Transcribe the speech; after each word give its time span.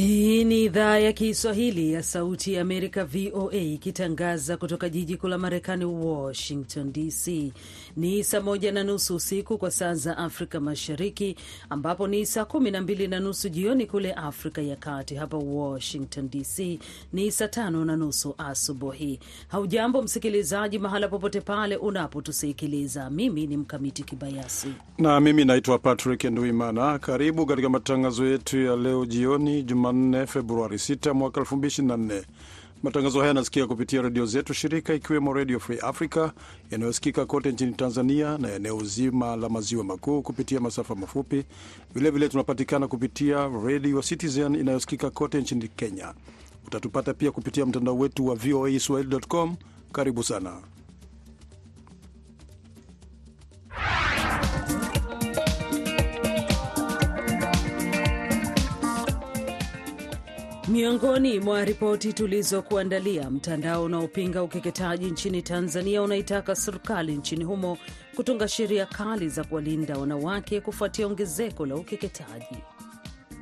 Hii 0.00 0.44
ni 0.44 0.64
idhaa 0.64 0.98
ya 0.98 1.12
Kiswahili 1.12 1.92
ya 1.92 2.02
Sauti 2.02 2.52
ya 2.54 2.60
Amerika, 2.62 3.04
VOA, 3.04 3.56
ikitangaza 3.56 4.56
kutoka 4.56 4.88
jiji 4.88 5.16
kuu 5.16 5.28
la 5.28 5.38
Marekani, 5.38 5.84
Washington 5.84 6.92
DC. 6.92 7.52
Ni 7.96 8.24
saa 8.24 8.40
moja 8.40 8.72
na 8.72 8.84
nusu 8.84 9.16
usiku 9.16 9.58
kwa 9.58 9.70
saa 9.70 9.94
za 9.94 10.18
Afrika 10.18 10.60
Mashariki, 10.60 11.36
ambapo 11.70 12.08
ni 12.08 12.26
saa 12.26 12.44
kumi 12.44 12.70
na 12.70 12.80
mbili 12.80 13.08
na 13.08 13.20
nusu 13.20 13.48
jioni 13.48 13.86
kule 13.86 14.12
Afrika 14.12 14.62
ya 14.62 14.76
Kati. 14.76 15.14
Hapa 15.14 15.36
Washington 15.36 16.28
DC 16.30 16.78
ni 17.12 17.32
saa 17.32 17.48
tano 17.48 17.84
na 17.84 17.96
nusu 17.96 18.34
asubuhi. 18.38 19.20
Haujambo 19.48 20.02
msikilizaji, 20.02 20.78
mahala 20.78 21.08
popote 21.08 21.40
pale 21.40 21.76
unapotusikiliza. 21.76 23.10
Mimi 23.10 23.46
ni 23.46 23.56
Mkamiti 23.56 24.02
Kibayasi 24.02 24.68
na 24.98 25.20
mimi 25.20 25.44
naitwa 25.44 25.78
Patrick 25.78 26.24
Nduimana. 26.24 26.98
Karibu 26.98 27.46
katika 27.46 27.68
matangazo 27.68 28.26
yetu 28.26 28.60
ya 28.64 28.76
leo 28.76 29.06
jioni, 29.06 29.62
Jumanne 29.62 30.26
Februari 30.26 30.76
6 30.76 31.12
mwaka 31.14 31.40
2024. 31.40 32.22
Matangazo 32.82 33.18
haya 33.18 33.28
yanasikika 33.28 33.66
kupitia 33.66 34.02
redio 34.02 34.26
zetu 34.26 34.54
shirika, 34.54 34.94
ikiwemo 34.94 35.32
Redio 35.34 35.60
Free 35.60 35.78
Africa 35.78 36.30
yanayosikika 36.70 37.26
kote 37.26 37.52
nchini 37.52 37.72
Tanzania 37.72 38.38
na 38.38 38.52
eneo 38.54 38.84
zima 38.84 39.36
la 39.36 39.48
maziwa 39.48 39.84
makuu 39.84 40.22
kupitia 40.22 40.60
masafa 40.60 40.94
mafupi. 40.94 41.44
Vilevile 41.94 42.28
tunapatikana 42.28 42.88
kupitia 42.88 43.50
Redio 43.64 44.02
Citizen 44.02 44.54
inayosikika 44.54 45.10
kote 45.10 45.40
nchini 45.40 45.68
Kenya. 45.68 46.14
Utatupata 46.66 47.14
pia 47.14 47.30
kupitia 47.30 47.66
mtandao 47.66 47.98
wetu 47.98 48.26
wa 48.26 48.34
VOA 48.34 48.78
Swahili.com. 48.80 49.56
Karibu 49.92 50.22
sana. 50.22 50.52
Miongoni 60.70 61.40
mwa 61.40 61.64
ripoti 61.64 62.12
tulizokuandalia, 62.12 63.30
mtandao 63.30 63.84
unaopinga 63.84 64.42
ukeketaji 64.42 65.10
nchini 65.10 65.42
Tanzania 65.42 66.02
unaitaka 66.02 66.54
serikali 66.56 67.16
nchini 67.16 67.44
humo 67.44 67.78
kutunga 68.16 68.48
sheria 68.48 68.86
kali 68.86 69.28
za 69.28 69.44
kuwalinda 69.44 69.98
wanawake 69.98 70.60
kufuatia 70.60 71.06
ongezeko 71.06 71.66
la 71.66 71.74
ukeketaji. 71.76 72.58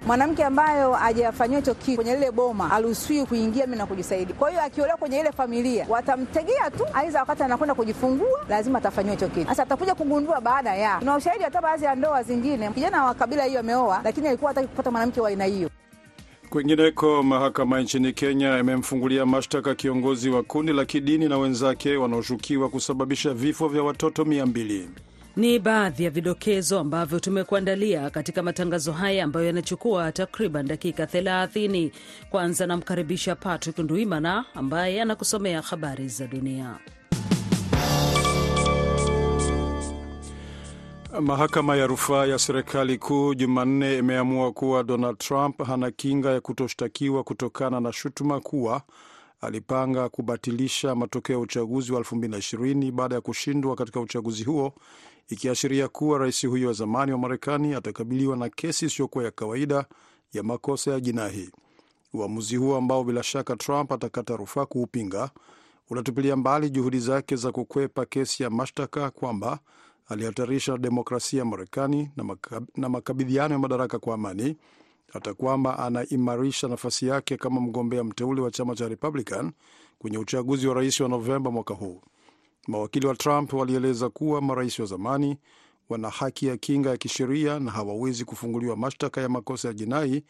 Mwanamke 0.06 0.44
ambayo 0.44 0.92
hajafanyiwa 0.92 1.60
hicho 1.60 1.74
kitu 1.74 1.96
kwenye 1.96 2.14
lile 2.14 2.30
boma 2.30 2.72
aruhusiwi 2.72 3.26
kuingia 3.26 3.66
mimi 3.66 3.78
na 3.78 3.86
kujisaidia. 3.86 4.34
Kwa 4.36 4.50
hiyo 4.50 4.62
akiolewa 4.62 4.96
kwenye 4.98 5.20
ile 5.20 5.32
familia 5.32 5.86
watamtegea 5.88 6.70
tu, 6.70 6.86
aidha 6.94 7.20
wakati 7.20 7.42
anakwenda 7.42 7.74
kujifungua 7.74 8.44
lazima 8.48 8.78
atafanyiwa 8.78 9.14
hicho 9.14 9.28
kitu. 9.28 9.46
Sasa 9.48 9.62
atakuja 9.62 9.94
kugundua 9.94 10.40
baada 10.40 10.74
ya, 10.76 10.96
tuna 10.98 11.16
ushahidi 11.16 11.44
hata 11.44 11.60
baadhi 11.60 11.84
ya 11.84 11.94
ndoa 11.94 12.22
zingine, 12.22 12.70
kijana 12.70 13.04
wa 13.04 13.14
kabila 13.14 13.44
hiyo 13.44 13.60
ameoa, 13.60 14.00
lakini 14.04 14.28
alikuwa 14.28 14.50
hataki 14.50 14.68
kupata 14.68 14.90
mwanamke 14.90 15.20
wa 15.20 15.28
aina 15.28 15.44
hiyo. 15.44 15.70
Kwingineko, 16.50 17.22
mahakama 17.22 17.80
nchini 17.80 18.12
Kenya 18.12 18.58
imemfungulia 18.58 19.26
mashtaka 19.26 19.74
kiongozi 19.74 20.30
wa 20.30 20.42
kundi 20.42 20.72
la 20.72 20.84
kidini 20.84 21.28
na 21.28 21.38
wenzake 21.38 21.96
wanaoshukiwa 21.96 22.68
kusababisha 22.68 23.34
vifo 23.34 23.68
vya 23.68 23.82
watoto 23.82 24.24
mia 24.24 24.46
mbili. 24.46 24.88
Ni 25.36 25.58
baadhi 25.58 26.04
ya 26.04 26.10
vidokezo 26.10 26.78
ambavyo 26.78 27.20
tumekuandalia 27.20 28.10
katika 28.10 28.42
matangazo 28.42 28.92
haya 28.92 29.24
ambayo 29.24 29.46
yanachukua 29.46 30.12
takriban 30.12 30.66
dakika 30.66 31.04
30. 31.04 31.90
Kwanza 32.30 32.66
namkaribisha 32.66 33.36
Patrick 33.36 33.78
Nduimana 33.78 34.44
ambaye 34.54 35.02
anakusomea 35.02 35.62
habari 35.62 36.08
za 36.08 36.26
dunia. 36.26 36.78
Mahakama 41.20 41.76
ya 41.76 41.86
rufaa 41.86 42.26
ya 42.26 42.38
serikali 42.38 42.98
kuu 42.98 43.34
Jumanne 43.34 43.98
imeamua 43.98 44.52
kuwa 44.52 44.84
Donald 44.84 45.18
Trump 45.18 45.62
hana 45.62 45.90
kinga 45.90 46.30
ya 46.30 46.40
kutoshtakiwa 46.40 47.24
kutokana 47.24 47.80
na 47.80 47.92
shutuma 47.92 48.40
kuwa 48.40 48.82
alipanga 49.40 50.08
kubatilisha 50.08 50.94
matokeo 50.94 51.34
ya 51.36 51.40
uchaguzi 51.40 51.92
wa 51.92 52.00
2020 52.00 52.92
baada 52.92 53.14
ya 53.14 53.20
kushindwa 53.20 53.76
katika 53.76 54.00
uchaguzi 54.00 54.44
huo, 54.44 54.72
ikiashiria 55.28 55.88
kuwa 55.88 56.18
rais 56.18 56.46
huyo 56.46 56.68
wa 56.68 56.74
zamani 56.74 57.12
wa 57.12 57.18
Marekani 57.18 57.74
atakabiliwa 57.74 58.36
na 58.36 58.48
kesi 58.48 58.86
isiyokuwa 58.86 59.24
ya 59.24 59.30
kawaida 59.30 59.84
ya 60.32 60.42
makosa 60.42 60.90
ya 60.90 61.00
jinai. 61.00 61.50
Uamuzi 62.12 62.56
huo 62.56 62.76
ambao 62.76 63.04
bila 63.04 63.22
shaka 63.22 63.56
Trump 63.56 63.92
atakata 63.92 64.36
rufaa 64.36 64.66
kuupinga 64.66 65.30
unatupilia 65.90 66.36
mbali 66.36 66.70
juhudi 66.70 66.98
zake 67.00 67.36
za 67.36 67.52
kukwepa 67.52 68.06
kesi 68.06 68.42
ya 68.42 68.50
mashtaka 68.50 69.10
kwamba 69.10 69.58
alihatarisha 70.08 70.78
demokrasia 70.78 71.38
ya 71.38 71.44
Marekani 71.44 72.10
na, 72.16 72.24
makab, 72.24 72.64
na 72.76 72.88
makabidhiano 72.88 73.54
ya 73.54 73.58
madaraka 73.58 73.98
kwa 73.98 74.14
amani, 74.14 74.56
hata 75.12 75.34
kwamba 75.34 75.78
anaimarisha 75.78 76.68
nafasi 76.68 77.06
yake 77.06 77.36
kama 77.36 77.60
mgombea 77.60 78.04
mteule 78.04 78.40
wa 78.40 78.50
chama 78.50 78.74
cha 78.74 78.88
Republican 78.88 79.52
kwenye 79.98 80.18
uchaguzi 80.18 80.66
wa 80.68 80.74
rais 80.74 81.00
wa 81.00 81.08
Novemba 81.08 81.50
mwaka 81.50 81.74
huu. 81.74 82.00
Mawakili 82.68 83.06
wa 83.06 83.14
Trump 83.14 83.52
walieleza 83.52 84.08
kuwa 84.10 84.40
marais 84.40 84.78
wa 84.78 84.86
zamani 84.86 85.38
wana 85.88 86.10
haki 86.10 86.46
ya 86.46 86.56
kinga 86.56 86.90
ya 86.90 86.96
kisheria 86.96 87.58
na 87.60 87.70
hawawezi 87.70 88.24
kufunguliwa 88.24 88.76
mashtaka 88.76 89.20
ya 89.20 89.28
makosa 89.28 89.68
ya 89.68 89.74
jinai 89.74 90.24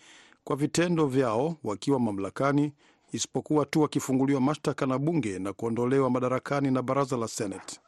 kwa 0.45 0.57
vitendo 0.57 1.07
vyao 1.07 1.57
wakiwa 1.65 2.01
mamlakani, 2.01 2.73
isipokuwa 3.13 3.67
tu 3.67 3.81
wakifunguliwa 3.81 4.41
mashtaka 4.41 4.87
na 4.87 4.99
bunge 4.99 5.39
na 5.39 5.53
kuondolewa 5.53 6.11
madarakani 6.11 6.71
na 6.71 6.83
baraza 6.83 7.17
la 7.17 7.29
Senate. 7.29 7.81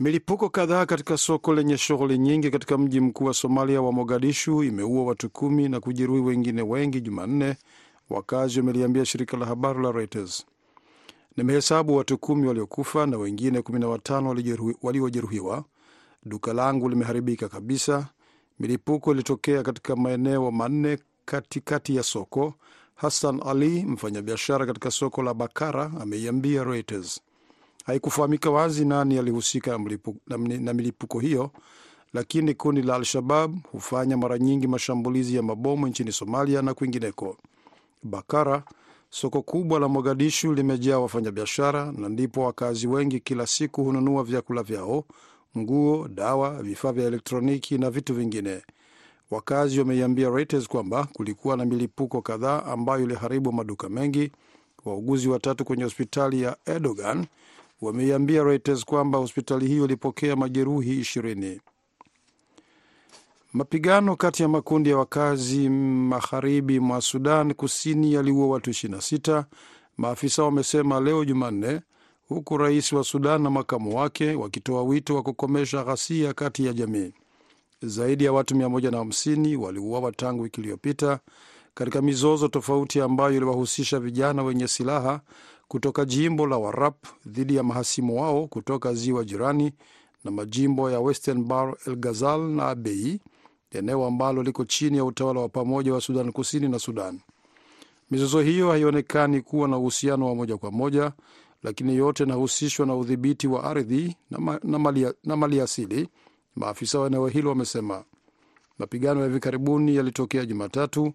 Milipuko 0.00 0.48
kadhaa 0.50 0.86
katika 0.86 1.16
soko 1.16 1.54
lenye 1.54 1.76
shughuli 1.78 2.18
nyingi 2.18 2.50
katika 2.50 2.78
mji 2.78 3.00
mkuu 3.00 3.24
wa 3.24 3.34
Somalia 3.34 3.82
wa 3.82 3.92
Mogadishu 3.92 4.62
imeua 4.64 5.04
watu 5.04 5.30
kumi 5.30 5.68
na 5.68 5.80
kujeruhi 5.80 6.20
wengine 6.20 6.62
wengi 6.62 7.00
Jumanne, 7.00 7.56
wakazi 8.10 8.58
wameliambia 8.60 9.04
shirika 9.04 9.36
la 9.36 9.46
habari 9.46 9.82
la 9.82 9.92
Reuters. 9.92 10.46
Nimehesabu 11.36 11.96
watu 11.96 12.18
kumi 12.18 12.46
waliokufa 12.46 13.06
na 13.06 13.18
wengine 13.18 13.62
kumi 13.62 13.78
na 13.80 13.88
watano 13.88 14.36
waliojeruhiwa. 14.82 15.64
Duka 16.24 16.52
langu 16.52 16.88
limeharibika 16.88 17.48
kabisa. 17.48 18.06
Milipuko 18.58 19.12
ilitokea 19.12 19.62
katika 19.62 19.96
maeneo 19.96 20.50
manne 20.50 20.98
katikati 21.24 21.96
ya 21.96 22.02
soko. 22.02 22.54
Hassan 22.94 23.40
Ali, 23.46 23.82
mfanyabiashara 23.84 24.66
katika 24.66 24.90
soko 24.90 25.22
la 25.22 25.34
Bakara, 25.34 25.92
ameiambia 26.00 26.64
Reuters. 26.64 27.20
Haikufahamika 27.88 28.50
wazi 28.50 28.84
nani 28.84 29.18
alihusika 29.18 29.78
na, 30.60 30.74
milipuko 30.74 31.20
hiyo, 31.20 31.50
lakini 32.12 32.54
kundi 32.54 32.82
la 32.82 32.94
Al-Shabab 32.94 33.56
hufanya 33.72 34.16
mara 34.16 34.38
nyingi 34.38 34.66
mashambulizi 34.66 35.36
ya 35.36 35.42
mabomu 35.42 35.86
nchini 35.88 36.12
Somalia 36.12 36.62
na 36.62 36.74
kwingineko. 36.74 37.36
Bakara, 38.02 38.62
soko 39.10 39.42
kubwa 39.42 39.80
la 39.80 39.88
Mogadishu, 39.88 40.54
limejaa 40.54 40.98
wafanyabiashara 40.98 41.92
na 41.92 42.08
ndipo 42.08 42.44
wakazi 42.44 42.86
wengi 42.86 43.20
kila 43.20 43.46
siku 43.46 43.84
hununua 43.84 44.24
vyakula 44.24 44.62
vyao, 44.62 45.04
nguo, 45.58 46.08
dawa, 46.08 46.62
vifaa 46.62 46.92
vya 46.92 47.06
elektroniki 47.06 47.78
na 47.78 47.90
vitu 47.90 48.14
vingine. 48.14 48.62
Wakazi 49.30 49.78
wameiambia 49.78 50.28
Reuters 50.30 50.68
kwamba 50.68 51.04
kulikuwa 51.12 51.56
na 51.56 51.64
milipuko 51.64 52.22
kadhaa 52.22 52.62
ambayo 52.64 53.04
iliharibu 53.04 53.52
maduka 53.52 53.88
mengi. 53.88 54.32
Wauguzi 54.84 55.28
watatu 55.28 55.64
kwenye 55.64 55.82
hospitali 55.84 56.42
ya 56.42 56.56
Erdogan 56.66 57.26
wameiambia 57.80 58.42
Reuters 58.42 58.84
kwamba 58.84 59.18
hospitali 59.18 59.66
hiyo 59.66 59.84
ilipokea 59.84 60.36
majeruhi 60.36 61.00
ishirini. 61.00 61.60
Mapigano 63.52 64.16
kati 64.16 64.42
ya 64.42 64.48
makundi 64.48 64.90
ya 64.90 64.96
wakazi 64.98 65.68
magharibi 65.68 66.80
mwa 66.80 67.00
Sudan 67.00 67.54
Kusini 67.54 68.12
yaliua 68.12 68.46
watu 68.48 68.70
26, 68.70 69.44
maafisa 69.96 70.42
wamesema 70.42 71.00
leo 71.00 71.24
Jumanne, 71.24 71.80
huku 72.28 72.56
rais 72.56 72.92
wa 72.92 73.04
Sudan 73.04 73.42
na 73.42 73.50
makamu 73.50 73.96
wake 73.96 74.34
wakitoa 74.34 74.82
wito 74.82 75.14
wa 75.14 75.22
kukomesha 75.22 75.84
ghasia 75.84 76.32
kati 76.34 76.66
ya 76.66 76.72
jamii. 76.72 77.12
Zaidi 77.82 78.24
ya 78.24 78.32
watu 78.32 78.54
150 78.54 79.56
waliuawa 79.56 80.12
tangu 80.12 80.42
wiki 80.42 80.60
iliyopita 80.60 81.18
katika 81.74 82.02
mizozo 82.02 82.48
tofauti 82.48 83.00
ambayo 83.00 83.36
iliwahusisha 83.36 84.00
vijana 84.00 84.42
wenye 84.42 84.68
silaha 84.68 85.20
kutoka 85.68 86.04
jimbo 86.04 86.46
la 86.46 86.56
Warap 86.58 86.96
dhidi 87.26 87.56
ya 87.56 87.62
mahasimu 87.62 88.20
wao 88.22 88.46
kutoka 88.46 88.94
ziwa 88.94 89.24
jirani 89.24 89.72
na 90.24 90.30
majimbo 90.30 90.90
ya 90.90 91.00
Western 91.00 91.44
Bar 91.44 91.76
El 91.86 91.96
Ghazal 91.96 92.40
na 92.40 92.68
Abei, 92.68 93.20
eneo 93.70 94.06
ambalo 94.06 94.42
liko 94.42 94.64
chini 94.64 94.96
ya 94.96 95.04
utawala 95.04 95.40
wa 95.40 95.48
pamoja 95.48 95.94
wa 95.94 96.00
Sudan 96.00 96.32
Kusini 96.32 96.68
na 96.68 96.78
Sudan. 96.78 97.20
Mizozo 98.10 98.40
hiyo 98.40 98.70
haionekani 98.70 99.40
kuwa 99.40 99.68
na 99.68 99.78
uhusiano 99.78 100.26
wa 100.26 100.34
moja 100.34 100.56
kwa 100.56 100.70
moja, 100.70 101.12
lakini 101.62 101.96
yote 101.96 102.22
inahusishwa 102.24 102.86
na 102.86 102.94
udhibiti 102.96 103.46
wa 103.48 103.64
ardhi 103.64 104.16
na, 104.30 104.38
ma, 104.38 104.60
na, 104.64 104.78
mali, 104.78 105.06
na 105.24 105.36
mali 105.36 105.60
asili, 105.60 106.08
maafisa 106.56 106.98
wa 106.98 107.06
eneo 107.06 107.26
hilo 107.26 107.48
wamesema. 107.50 108.04
Mapigano 108.78 109.20
ya 109.20 109.26
hivi 109.26 109.40
karibuni 109.40 109.96
yalitokea 109.96 110.46
Jumatatu 110.46 111.12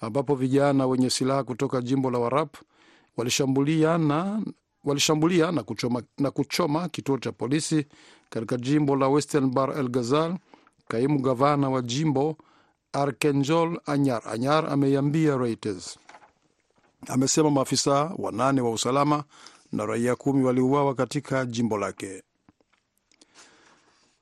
ambapo 0.00 0.34
vijana 0.34 0.86
wenye 0.86 1.10
silaha 1.10 1.44
kutoka 1.44 1.80
jimbo 1.82 2.10
la 2.10 2.18
Warap 2.18 2.56
walishambulia 3.16 3.98
na, 3.98 4.42
walishambulia 4.84 5.52
na 5.52 5.62
kuchoma, 5.62 6.02
na 6.18 6.30
kuchoma 6.30 6.88
kituo 6.88 7.18
cha 7.18 7.32
polisi 7.32 7.86
katika 8.30 8.56
jimbo 8.56 8.96
la 8.96 9.08
Western 9.08 9.50
Bar 9.50 9.78
El 9.78 9.88
Ghazal. 9.88 10.36
Kaimu 10.88 11.18
gavana 11.18 11.70
wa 11.70 11.82
jimbo 11.82 12.36
Arkenjol 12.92 13.80
Anyar 13.86 14.22
Anyar 14.28 14.66
ameiambia 14.72 15.36
Reuters. 15.36 15.98
Amesema 17.06 17.50
maafisa 17.50 18.12
wanane 18.18 18.60
wa 18.60 18.70
usalama 18.70 19.24
na 19.72 19.86
raia 19.86 20.16
kumi 20.16 20.44
waliuawa 20.44 20.94
katika 20.94 21.46
jimbo 21.46 21.78
lake. 21.78 22.22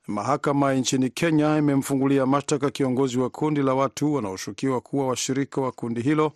Mahakama 0.07 0.73
nchini 0.73 1.09
Kenya 1.09 1.57
imemfungulia 1.57 2.25
mashtaka 2.25 2.69
kiongozi 2.71 3.17
wa 3.19 3.29
kundi 3.29 3.61
la 3.61 3.73
watu 3.73 4.13
wanaoshukiwa 4.13 4.81
kuwa 4.81 5.07
washirika 5.07 5.61
wa 5.61 5.71
kundi 5.71 6.01
hilo 6.01 6.33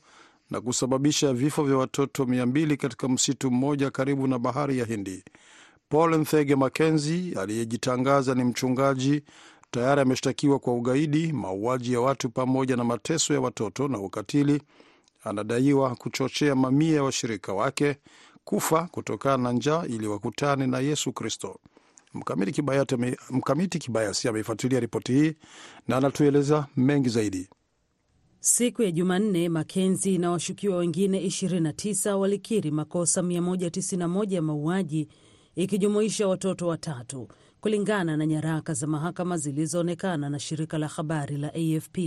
na 0.49 0.61
kusababisha 0.61 1.33
vifo 1.33 1.63
vya 1.63 1.77
watoto 1.77 2.25
mia 2.25 2.45
mbili 2.45 2.77
katika 2.77 3.07
msitu 3.09 3.51
mmoja 3.51 3.91
karibu 3.91 4.27
na 4.27 4.39
bahari 4.39 4.77
ya 4.79 4.85
Hindi. 4.85 5.23
Paul 5.89 6.17
Nthege 6.17 6.55
Mackenzie 6.55 7.33
aliyejitangaza 7.39 8.35
ni 8.35 8.43
mchungaji 8.43 9.23
tayari 9.71 10.01
ameshtakiwa 10.01 10.59
kwa 10.59 10.73
ugaidi, 10.73 11.33
mauaji 11.33 11.93
ya 11.93 12.01
watu 12.01 12.29
pamoja 12.29 12.75
na 12.75 12.83
mateso 12.83 13.33
ya 13.33 13.41
watoto 13.41 13.87
na 13.87 13.99
ukatili. 13.99 14.61
Anadaiwa 15.23 15.95
kuchochea 15.95 16.55
mamia 16.55 16.95
ya 16.95 17.03
washirika 17.03 17.53
wake 17.53 17.95
kufa 18.43 18.87
kutokana 18.91 19.37
na 19.37 19.51
njaa 19.51 19.83
ili 19.85 20.07
wakutane 20.07 20.67
na 20.67 20.79
Yesu 20.79 21.13
Kristo. 21.13 21.59
Mkamiti 23.31 23.79
Kibayasi 23.79 24.27
ameifuatilia 24.27 24.79
ripoti 24.79 25.13
hii 25.13 25.33
na 25.87 25.97
anatueleza 25.97 26.67
mengi 26.77 27.09
zaidi. 27.09 27.49
Siku 28.39 28.81
ya 28.83 28.91
Jumanne, 28.91 29.49
Makenzi 29.49 30.17
na 30.17 30.31
washukiwa 30.31 30.77
wengine 30.77 31.19
29 31.27 32.13
walikiri 32.13 32.71
makosa 32.71 33.21
191 33.21 34.33
ya 34.33 34.41
mauaji 34.41 35.07
ikijumuisha 35.55 36.27
watoto 36.27 36.67
watatu, 36.67 37.27
kulingana 37.61 38.17
na 38.17 38.25
nyaraka 38.25 38.73
za 38.73 38.87
mahakama 38.87 39.37
zilizoonekana 39.37 40.29
na 40.29 40.39
shirika 40.39 40.77
la 40.77 40.87
habari 40.87 41.37
la 41.37 41.53
AFP. 41.53 41.97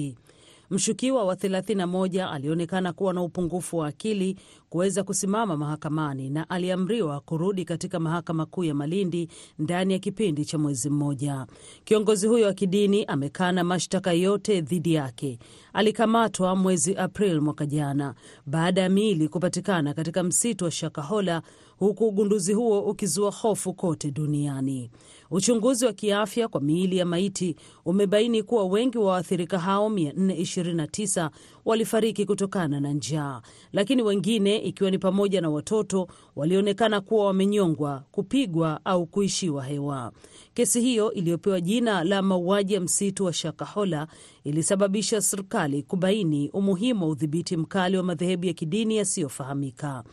Mshukiwa 0.71 1.25
wa 1.25 1.35
31 1.35 2.33
alionekana 2.33 2.93
kuwa 2.93 3.15
na 3.15 3.23
upungufu 3.23 3.77
wa 3.79 3.87
akili 3.89 4.37
kuweza 4.71 5.05
kusimama 5.05 5.57
mahakamani 5.57 6.31
na 6.31 6.51
aliamriwa 6.51 7.21
kurudi 7.21 7.65
katika 7.65 8.01
mahakama 8.01 8.47
kuu 8.47 8.65
ya 8.65 8.75
Malindi 8.75 9.29
ndani 9.59 9.93
ya 9.93 9.99
kipindi 9.99 10.45
cha 10.45 10.59
mwezi 10.59 10.91
mmoja. 10.91 11.47
Kiongozi 11.85 12.27
huyo 12.27 12.47
wa 12.47 12.53
kidini 12.53 13.05
amekana 13.05 13.65
mashtaka 13.65 14.13
yote 14.13 14.61
dhidi 14.61 14.95
yake. 14.95 15.39
Alikamatwa 15.73 16.57
mwezi 16.57 16.97
Aprili 16.97 17.41
mwaka 17.41 17.67
jana 17.67 18.15
baada 18.47 18.81
ya 18.81 18.89
miili 18.89 19.29
kupatikana 19.29 19.95
katika 19.95 20.23
msitu 20.23 20.65
wa 20.65 20.71
Shakahola, 20.71 21.43
huku 21.79 22.09
ugunduzi 22.09 22.53
huo 22.53 22.81
ukizua 22.81 23.31
hofu 23.31 23.75
kote 23.75 24.11
duniani. 24.11 24.91
Uchunguzi 25.31 25.87
wa 25.87 25.93
kiafya 25.93 26.49
kwa 26.49 26.61
miili 26.61 26.97
ya 26.97 27.07
maiti 27.07 27.57
umebaini 27.85 28.43
kuwa 28.43 28.65
wengi 28.65 28.99
wa 28.99 29.05
waathirika 29.13 29.59
hao 29.59 29.89
429 29.89 31.31
walifariki 31.65 32.27
kutokana 32.27 32.81
na 32.81 32.93
njaa, 32.93 33.43
lakini 33.73 34.03
wengine 34.03 34.60
ikiwa 34.61 34.91
ni 34.91 34.99
pamoja 34.99 35.41
na 35.41 35.51
watoto 35.51 36.09
walionekana 36.37 37.01
kuwa 37.01 37.27
wamenyongwa, 37.27 38.03
kupigwa 38.13 38.81
au 38.85 39.07
kuishiwa 39.07 39.65
hewa. 39.65 40.13
Kesi 40.55 40.81
hiyo 40.81 41.13
iliyopewa 41.13 41.61
jina 41.61 42.05
la 42.05 42.23
mauaji 42.23 42.75
ya 42.75 42.81
msitu 42.81 43.25
wa 43.25 43.33
Shakahola 43.33 44.07
ilisababisha 44.45 45.21
serikali 45.21 45.83
kubaini 45.83 46.51
umuhimu 46.51 47.05
wa 47.05 47.11
udhibiti 47.11 47.57
mkali 47.57 47.97
wa 47.97 48.03
madhehebu 48.03 48.47
ya 48.47 48.53
kidini 48.53 48.97
yasiyofahamika. 48.97 50.05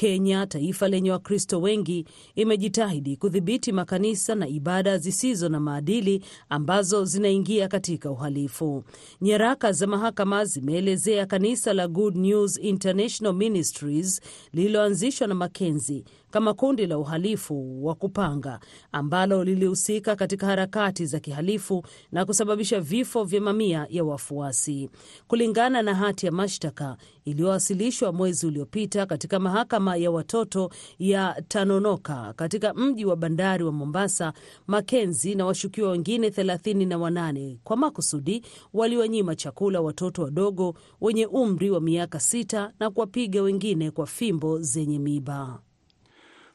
Kenya, 0.00 0.46
taifa 0.46 0.88
lenye 0.88 1.10
Wakristo 1.10 1.60
wengi, 1.60 2.06
imejitahidi 2.34 3.16
kudhibiti 3.16 3.72
makanisa 3.72 4.34
na 4.34 4.48
ibada 4.48 4.98
zisizo 4.98 5.48
na 5.48 5.60
maadili 5.60 6.24
ambazo 6.48 7.04
zinaingia 7.04 7.68
katika 7.68 8.10
uhalifu. 8.10 8.84
Nyaraka 9.20 9.72
za 9.72 9.86
mahakama 9.86 10.44
zimeelezea 10.44 11.26
kanisa 11.26 11.72
la 11.72 11.88
Good 11.88 12.16
News 12.16 12.58
International 12.62 13.34
Ministries 13.34 14.20
lililoanzishwa 14.52 15.26
na 15.26 15.34
Makenzi 15.34 16.04
kama 16.30 16.54
kundi 16.54 16.86
la 16.86 16.98
uhalifu 16.98 17.86
wa 17.86 17.94
kupanga 17.94 18.60
ambalo 18.92 19.44
lilihusika 19.44 20.16
katika 20.16 20.46
harakati 20.46 21.06
za 21.06 21.20
kihalifu 21.20 21.84
na 22.12 22.24
kusababisha 22.24 22.80
vifo 22.80 23.24
vya 23.24 23.40
mamia 23.40 23.86
ya 23.90 24.04
wafuasi. 24.04 24.90
Kulingana 25.28 25.82
na 25.82 25.94
hati 25.94 26.26
ya 26.26 26.32
mashtaka 26.32 26.96
iliyowasilishwa 27.24 28.12
mwezi 28.12 28.46
uliopita 28.46 29.06
katika 29.06 29.38
mahakama 29.38 29.96
ya 29.96 30.10
watoto 30.10 30.70
ya 30.98 31.42
Tanonoka 31.48 32.32
katika 32.36 32.74
mji 32.74 33.04
wa 33.04 33.16
bandari 33.16 33.64
wa 33.64 33.72
Mombasa, 33.72 34.32
Makenzi 34.66 35.34
na 35.34 35.46
washukiwa 35.46 35.90
wengine 35.90 36.30
thelathini 36.30 36.86
na 36.86 36.98
wanane 36.98 37.58
kwa 37.64 37.76
makusudi 37.76 38.44
waliwanyima 38.72 39.36
chakula 39.36 39.80
watoto 39.80 40.22
wadogo 40.22 40.74
wenye 41.00 41.26
umri 41.26 41.70
wa 41.70 41.80
miaka 41.80 42.20
sita 42.20 42.72
na 42.80 42.90
kuwapiga 42.90 43.42
wengine 43.42 43.90
kwa 43.90 44.06
fimbo 44.06 44.58
zenye 44.60 44.98
miba. 44.98 45.60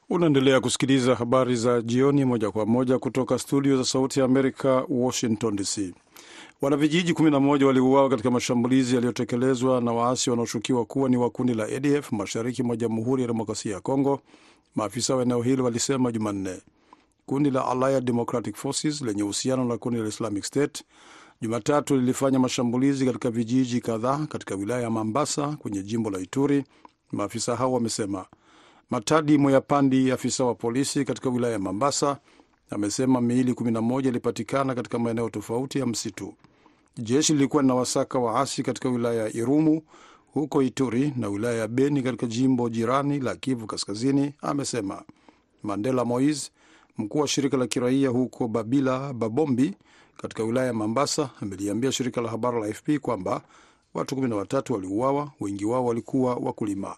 Unaendelea 0.09 0.59
kusikiliza 0.61 1.15
habari 1.15 1.55
za 1.55 1.81
jioni 1.81 2.25
moja 2.25 2.51
kwa 2.51 2.65
moja 2.65 2.99
kutoka 2.99 3.39
studio 3.39 3.77
za 3.77 3.83
Sauti 3.83 4.19
ya 4.19 4.25
Amerika, 4.25 4.85
Washington 4.89 5.55
DC. 5.55 5.93
Wanavijiji 6.61 7.13
11 7.13 7.63
waliuawa 7.65 8.09
katika 8.09 8.31
mashambulizi 8.31 8.95
yaliyotekelezwa 8.95 9.81
na 9.81 9.91
waasi 9.91 10.29
wanaoshukiwa 10.29 10.85
kuwa 10.85 11.09
ni 11.09 11.17
wa 11.17 11.29
kundi 11.29 11.53
la 11.53 11.63
ADF 11.63 12.11
mashariki 12.11 12.63
mwa 12.63 12.75
Jamhuri 12.75 13.21
ya 13.21 13.27
Demokrasia 13.27 13.73
ya 13.73 13.79
Kongo, 13.81 14.19
maafisa 14.75 15.15
wa 15.15 15.21
eneo 15.21 15.41
hilo 15.41 15.63
walisema 15.63 16.11
Jumanne. 16.11 16.61
Kundi 17.25 17.51
la 17.51 17.65
Allied 17.67 18.03
Democratic 18.05 18.55
Forces 18.55 19.01
lenye 19.01 19.23
uhusiano 19.23 19.65
na 19.65 19.77
kundi 19.77 19.99
la 19.99 20.07
Islamic 20.07 20.43
State 20.43 20.83
Jumatatu 21.41 21.95
lilifanya 21.95 22.39
mashambulizi 22.39 23.05
katika 23.05 23.29
vijiji 23.31 23.81
kadhaa 23.81 24.25
katika 24.25 24.55
wilaya 24.55 24.81
ya 24.81 24.89
Mambasa 24.89 25.47
kwenye 25.47 25.83
jimbo 25.83 26.09
la 26.09 26.19
Ituri, 26.19 26.63
maafisa 27.11 27.55
hao 27.55 27.73
wamesema. 27.73 28.25
Matadi 28.89 29.37
Moyapandi, 29.37 30.11
afisa 30.11 30.43
wa 30.45 30.55
polisi 30.55 31.05
katika 31.05 31.29
wilaya 31.29 31.53
ya 31.53 31.59
Mambasa, 31.59 32.17
amesema 32.69 33.21
miili 33.21 33.51
11 33.53 34.07
ilipatikana 34.07 34.75
katika 34.75 34.99
maeneo 34.99 35.29
tofauti 35.29 35.79
ya 35.79 35.85
msitu. 35.85 36.33
Jeshi 36.97 37.33
lilikuwa 37.33 37.61
linawasaka 37.63 38.19
waasi 38.19 38.63
katika 38.63 38.89
wilaya 38.89 39.23
ya 39.23 39.33
Irumu 39.35 39.81
huko 40.33 40.61
Ituri 40.61 41.13
na 41.17 41.27
wilaya 41.29 41.57
ya 41.57 41.67
Beni 41.67 42.03
katika 42.03 42.25
jimbo 42.27 42.69
jirani 42.69 43.19
la 43.19 43.35
Kivu 43.35 43.67
Kaskazini, 43.67 44.33
amesema. 44.41 45.03
Mandela 45.63 46.05
Moise, 46.05 46.51
mkuu 46.97 47.19
wa 47.19 47.27
shirika 47.27 47.57
la 47.57 47.67
kiraia 47.67 48.09
huko 48.09 48.47
Babila 48.47 49.13
Babombi 49.13 49.73
katika 50.17 50.43
wilaya 50.43 50.67
ya 50.67 50.73
Mambasa, 50.73 51.29
ameliambia 51.41 51.91
shirika 51.91 52.21
la 52.21 52.29
habari 52.29 52.61
la 52.61 52.67
AFP 52.67 52.89
kwamba 53.01 53.41
watu 53.93 54.15
13 54.15 54.73
waliuawa, 54.73 55.31
wengi 55.39 55.65
wao 55.65 55.85
walikuwa 55.85 56.35
wakulima. 56.35 56.95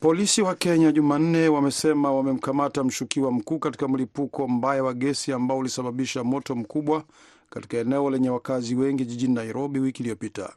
Polisi 0.00 0.42
wa 0.42 0.54
Kenya 0.54 0.92
Jumanne 0.92 1.48
wamesema 1.48 2.12
wamemkamata 2.12 2.84
mshukiwa 2.84 3.32
mkuu 3.32 3.58
katika 3.58 3.88
mlipuko 3.88 4.48
mbaya 4.48 4.84
wa 4.84 4.94
gesi 4.94 5.32
ambao 5.32 5.58
ulisababisha 5.58 6.24
moto 6.24 6.54
mkubwa 6.54 7.04
katika 7.50 7.76
eneo 7.78 8.10
lenye 8.10 8.30
wakazi 8.30 8.74
wengi 8.74 9.04
jijini 9.04 9.34
Nairobi 9.34 9.78
wiki 9.78 10.02
iliyopita. 10.02 10.52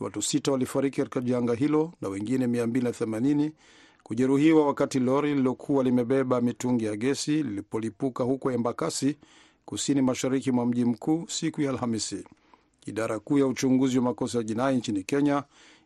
Watu 0.00 0.22
sita 0.22 0.52
walifariki 0.52 0.96
katika 0.96 1.20
janga 1.20 1.54
hilo 1.54 1.92
na 2.00 2.08
wengine 2.08 2.46
280 2.46 3.50
kujeruhiwa 4.02 4.66
wakati 4.66 4.98
lori 5.00 5.28
lililokuwa 5.28 5.84
limebeba 5.84 6.40
mitungi 6.40 6.84
ya 6.84 6.96
gesi 6.96 7.30
lilipolipuka 7.42 8.24
huko 8.24 8.52
Embakasi, 8.52 9.16
kusini 9.64 10.02
mashariki 10.02 10.52
mwa 10.52 10.66
mji 10.66 10.84
mkuu 10.84 11.24
siku 11.28 11.62
ya 11.62 11.70
Alhamisi. 11.70 12.24
Idara 12.86 13.18
kuu 13.18 13.38
ya 13.38 13.46
uchunguzi 13.46 13.98
wa 13.98 14.04
makosa 14.04 14.38
ya 14.38 14.44
jinai 14.44 14.76
nchini 14.76 15.02
Kenya 15.02 15.42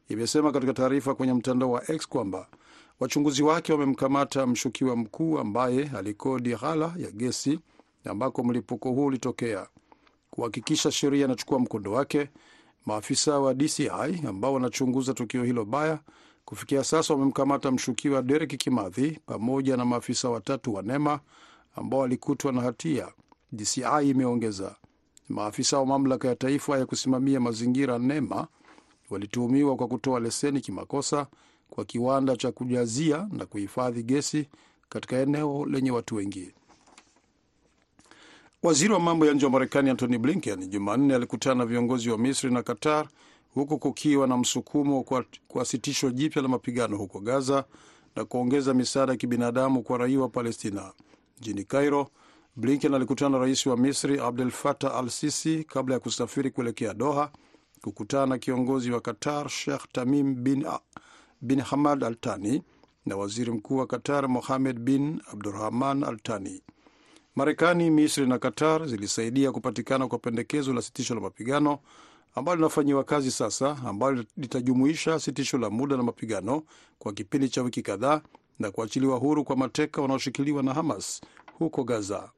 imesema 0.08 0.52
katika 0.52 0.72
taarifa 0.72 1.14
kwenye 1.14 1.32
mtandao 1.34 1.70
wa 1.70 1.90
X 1.90 2.08
kwamba 2.08 2.46
wachunguzi 3.00 3.42
wake 3.42 3.72
wamemkamata 3.72 4.46
mshukiwa 4.46 4.96
mkuu 4.96 5.38
ambaye 5.38 5.90
alikodi 5.96 6.54
ghala 6.56 6.94
ya 6.96 7.10
gesi 7.10 7.60
ambako 8.04 8.44
mlipuko 8.44 8.90
huu 8.90 9.06
ulitokea. 9.06 9.66
Kuhakikisha 10.30 10.90
sheria 10.90 11.24
inachukua 11.24 11.58
mkondo 11.58 11.92
wake, 11.92 12.28
maafisa 12.86 13.38
wa 13.38 13.54
DCI 13.54 14.22
ambao 14.28 14.54
wanachunguza 14.54 15.14
tukio 15.14 15.44
hilo 15.44 15.64
baya 15.64 15.98
kufikia 16.44 16.84
sasa 16.84 17.14
wamemkamata 17.14 17.70
mshukiwa 17.70 18.22
Derek 18.22 18.56
Kimathi 18.58 19.18
pamoja 19.26 19.76
na 19.76 19.84
maafisa 19.84 20.28
watatu 20.30 20.74
wa 20.74 20.82
NEMA 20.82 21.20
ambao 21.76 22.00
walikutwa 22.00 22.52
na 22.52 22.60
hatia, 22.60 23.08
DCI 23.52 24.10
imeongeza. 24.10 24.76
Maafisa 25.28 25.78
wa 25.78 25.86
mamlaka 25.86 26.28
ya 26.28 26.36
taifa 26.36 26.78
ya 26.78 26.86
kusimamia 26.86 27.40
mazingira 27.40 27.98
NEMA 27.98 28.46
walituhumiwa 29.10 29.76
kwa 29.76 29.88
kutoa 29.88 30.20
leseni 30.20 30.60
kimakosa 30.60 31.26
kwa 31.70 31.84
kiwanda 31.84 32.36
cha 32.36 32.52
kujazia 32.52 33.28
na 33.32 33.46
kuhifadhi 33.46 34.02
gesi 34.02 34.48
katika 34.88 35.16
eneo 35.16 35.66
lenye 35.66 35.90
watu 35.90 36.14
wengi. 36.16 36.52
Waziri 38.62 38.92
wa 38.92 39.00
mambo 39.00 39.26
ya 39.26 39.32
nje 39.34 39.44
wa 39.46 39.52
Marekani 39.52 39.90
Antony 39.90 40.18
Blinken 40.18 40.68
Jumanne 40.70 41.14
alikutana 41.14 41.54
na 41.54 41.66
viongozi 41.66 42.10
wa 42.10 42.18
Misri 42.18 42.50
na 42.50 42.62
Qatar 42.62 43.08
huku 43.54 43.78
kukiwa 43.78 44.26
na 44.26 44.36
msukumo 44.36 45.02
kwa, 45.02 45.24
kwa 45.48 45.64
sitisho 45.64 46.10
jipya 46.10 46.42
la 46.42 46.48
mapigano 46.48 46.96
huko 46.96 47.20
Gaza 47.20 47.64
na 48.16 48.24
kuongeza 48.24 48.74
misaada 48.74 49.12
ya 49.12 49.18
kibinadamu 49.18 49.82
kwa 49.82 49.98
raia 49.98 50.20
wa 50.20 50.28
Palestina. 50.28 50.92
Mjini 51.40 51.64
Cairo, 51.64 52.08
Blinken 52.56 52.94
alikutana 52.94 53.30
na 53.30 53.38
rais 53.38 53.66
wa 53.66 53.76
Misri 53.76 54.20
Abdel 54.20 54.50
Fattah 54.50 54.96
al 54.96 55.10
Sisi 55.10 55.64
kabla 55.64 55.94
ya 55.94 56.00
kusafiri 56.00 56.50
kuelekea 56.50 56.94
Doha 56.94 57.30
kukutana 57.82 58.26
na 58.26 58.38
kiongozi 58.38 58.90
wa 58.90 59.00
Qatar 59.00 59.48
Sheikh 59.48 59.82
Tamim 59.92 60.34
bin, 60.44 60.66
bin 61.40 61.60
Hamad 61.60 62.04
Al 62.04 62.14
Thani 62.16 62.62
na 63.06 63.16
waziri 63.16 63.50
mkuu 63.52 63.76
wa 63.76 63.86
Qatar 63.86 64.28
Mohamed 64.28 64.78
bin 64.78 65.20
Abdurahman 65.32 66.04
Al 66.04 66.18
Thani. 66.20 66.62
Marekani, 67.34 67.90
Misri 67.90 68.26
na 68.26 68.38
Qatar 68.38 68.86
zilisaidia 68.88 69.52
kupatikana 69.52 70.08
kwa 70.08 70.18
pendekezo 70.18 70.72
la 70.72 70.82
sitisho 70.82 71.14
la 71.14 71.20
mapigano 71.20 71.78
ambalo 72.34 72.56
linafanyiwa 72.56 73.04
kazi 73.04 73.30
sasa, 73.30 73.76
ambalo 73.86 74.24
litajumuisha 74.36 75.18
sitisho 75.18 75.58
la 75.58 75.70
muda 75.70 75.96
la 75.96 76.02
mapigano 76.02 76.62
kwa 76.98 77.12
kipindi 77.12 77.48
cha 77.48 77.62
wiki 77.62 77.82
kadhaa 77.82 78.20
na 78.58 78.70
kuachiliwa 78.70 79.18
huru 79.18 79.44
kwa 79.44 79.56
mateka 79.56 80.02
wanaoshikiliwa 80.02 80.62
na 80.62 80.74
Hamas 80.74 81.20
huko 81.58 81.84
Gaza. 81.84 82.30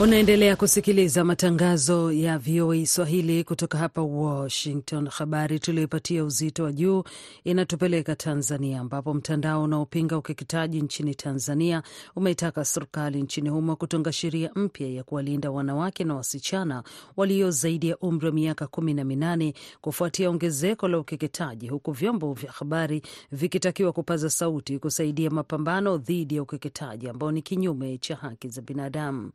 Unaendelea 0.00 0.56
kusikiliza 0.56 1.24
matangazo 1.24 2.12
ya 2.12 2.38
VOA 2.38 2.86
Swahili 2.86 3.44
kutoka 3.44 3.78
hapa 3.78 4.02
Washington. 4.02 5.08
Habari 5.08 5.60
tuliyoipatia 5.60 6.24
uzito 6.24 6.64
wa 6.64 6.72
juu 6.72 7.04
inatupeleka 7.44 8.16
Tanzania, 8.16 8.80
ambapo 8.80 9.14
mtandao 9.14 9.62
unaopinga 9.62 10.18
ukeketaji 10.18 10.80
nchini 10.82 11.14
Tanzania 11.14 11.82
umeitaka 12.16 12.64
serikali 12.64 13.22
nchini 13.22 13.48
humo 13.48 13.76
kutunga 13.76 14.12
sheria 14.12 14.50
mpya 14.54 14.88
ya 14.88 15.02
kuwalinda 15.04 15.50
wanawake 15.50 16.04
na 16.04 16.14
wasichana 16.14 16.82
walio 17.16 17.50
zaidi 17.50 17.88
ya 17.88 17.98
umri 17.98 18.26
wa 18.26 18.32
miaka 18.32 18.66
kumi 18.66 18.94
na 18.94 19.04
minane 19.04 19.54
kufuatia 19.80 20.30
ongezeko 20.30 20.88
la 20.88 20.98
ukeketaji, 20.98 21.68
huku 21.68 21.92
vyombo 21.92 22.32
vya 22.32 22.52
habari 22.52 23.02
vikitakiwa 23.32 23.92
kupaza 23.92 24.30
sauti 24.30 24.78
kusaidia 24.78 25.30
mapambano 25.30 25.96
dhidi 25.98 26.36
ya 26.36 26.42
ukeketaji 26.42 27.08
ambao 27.08 27.32
ni 27.32 27.42
kinyume 27.42 27.98
cha 27.98 28.16
haki 28.16 28.48
za 28.48 28.62
binadamu. 28.62 29.30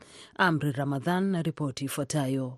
Amri 0.51 0.71
Ramadhan 0.71 1.23
na 1.23 1.41
ripoti 1.41 1.85
ifuatayo. 1.85 2.57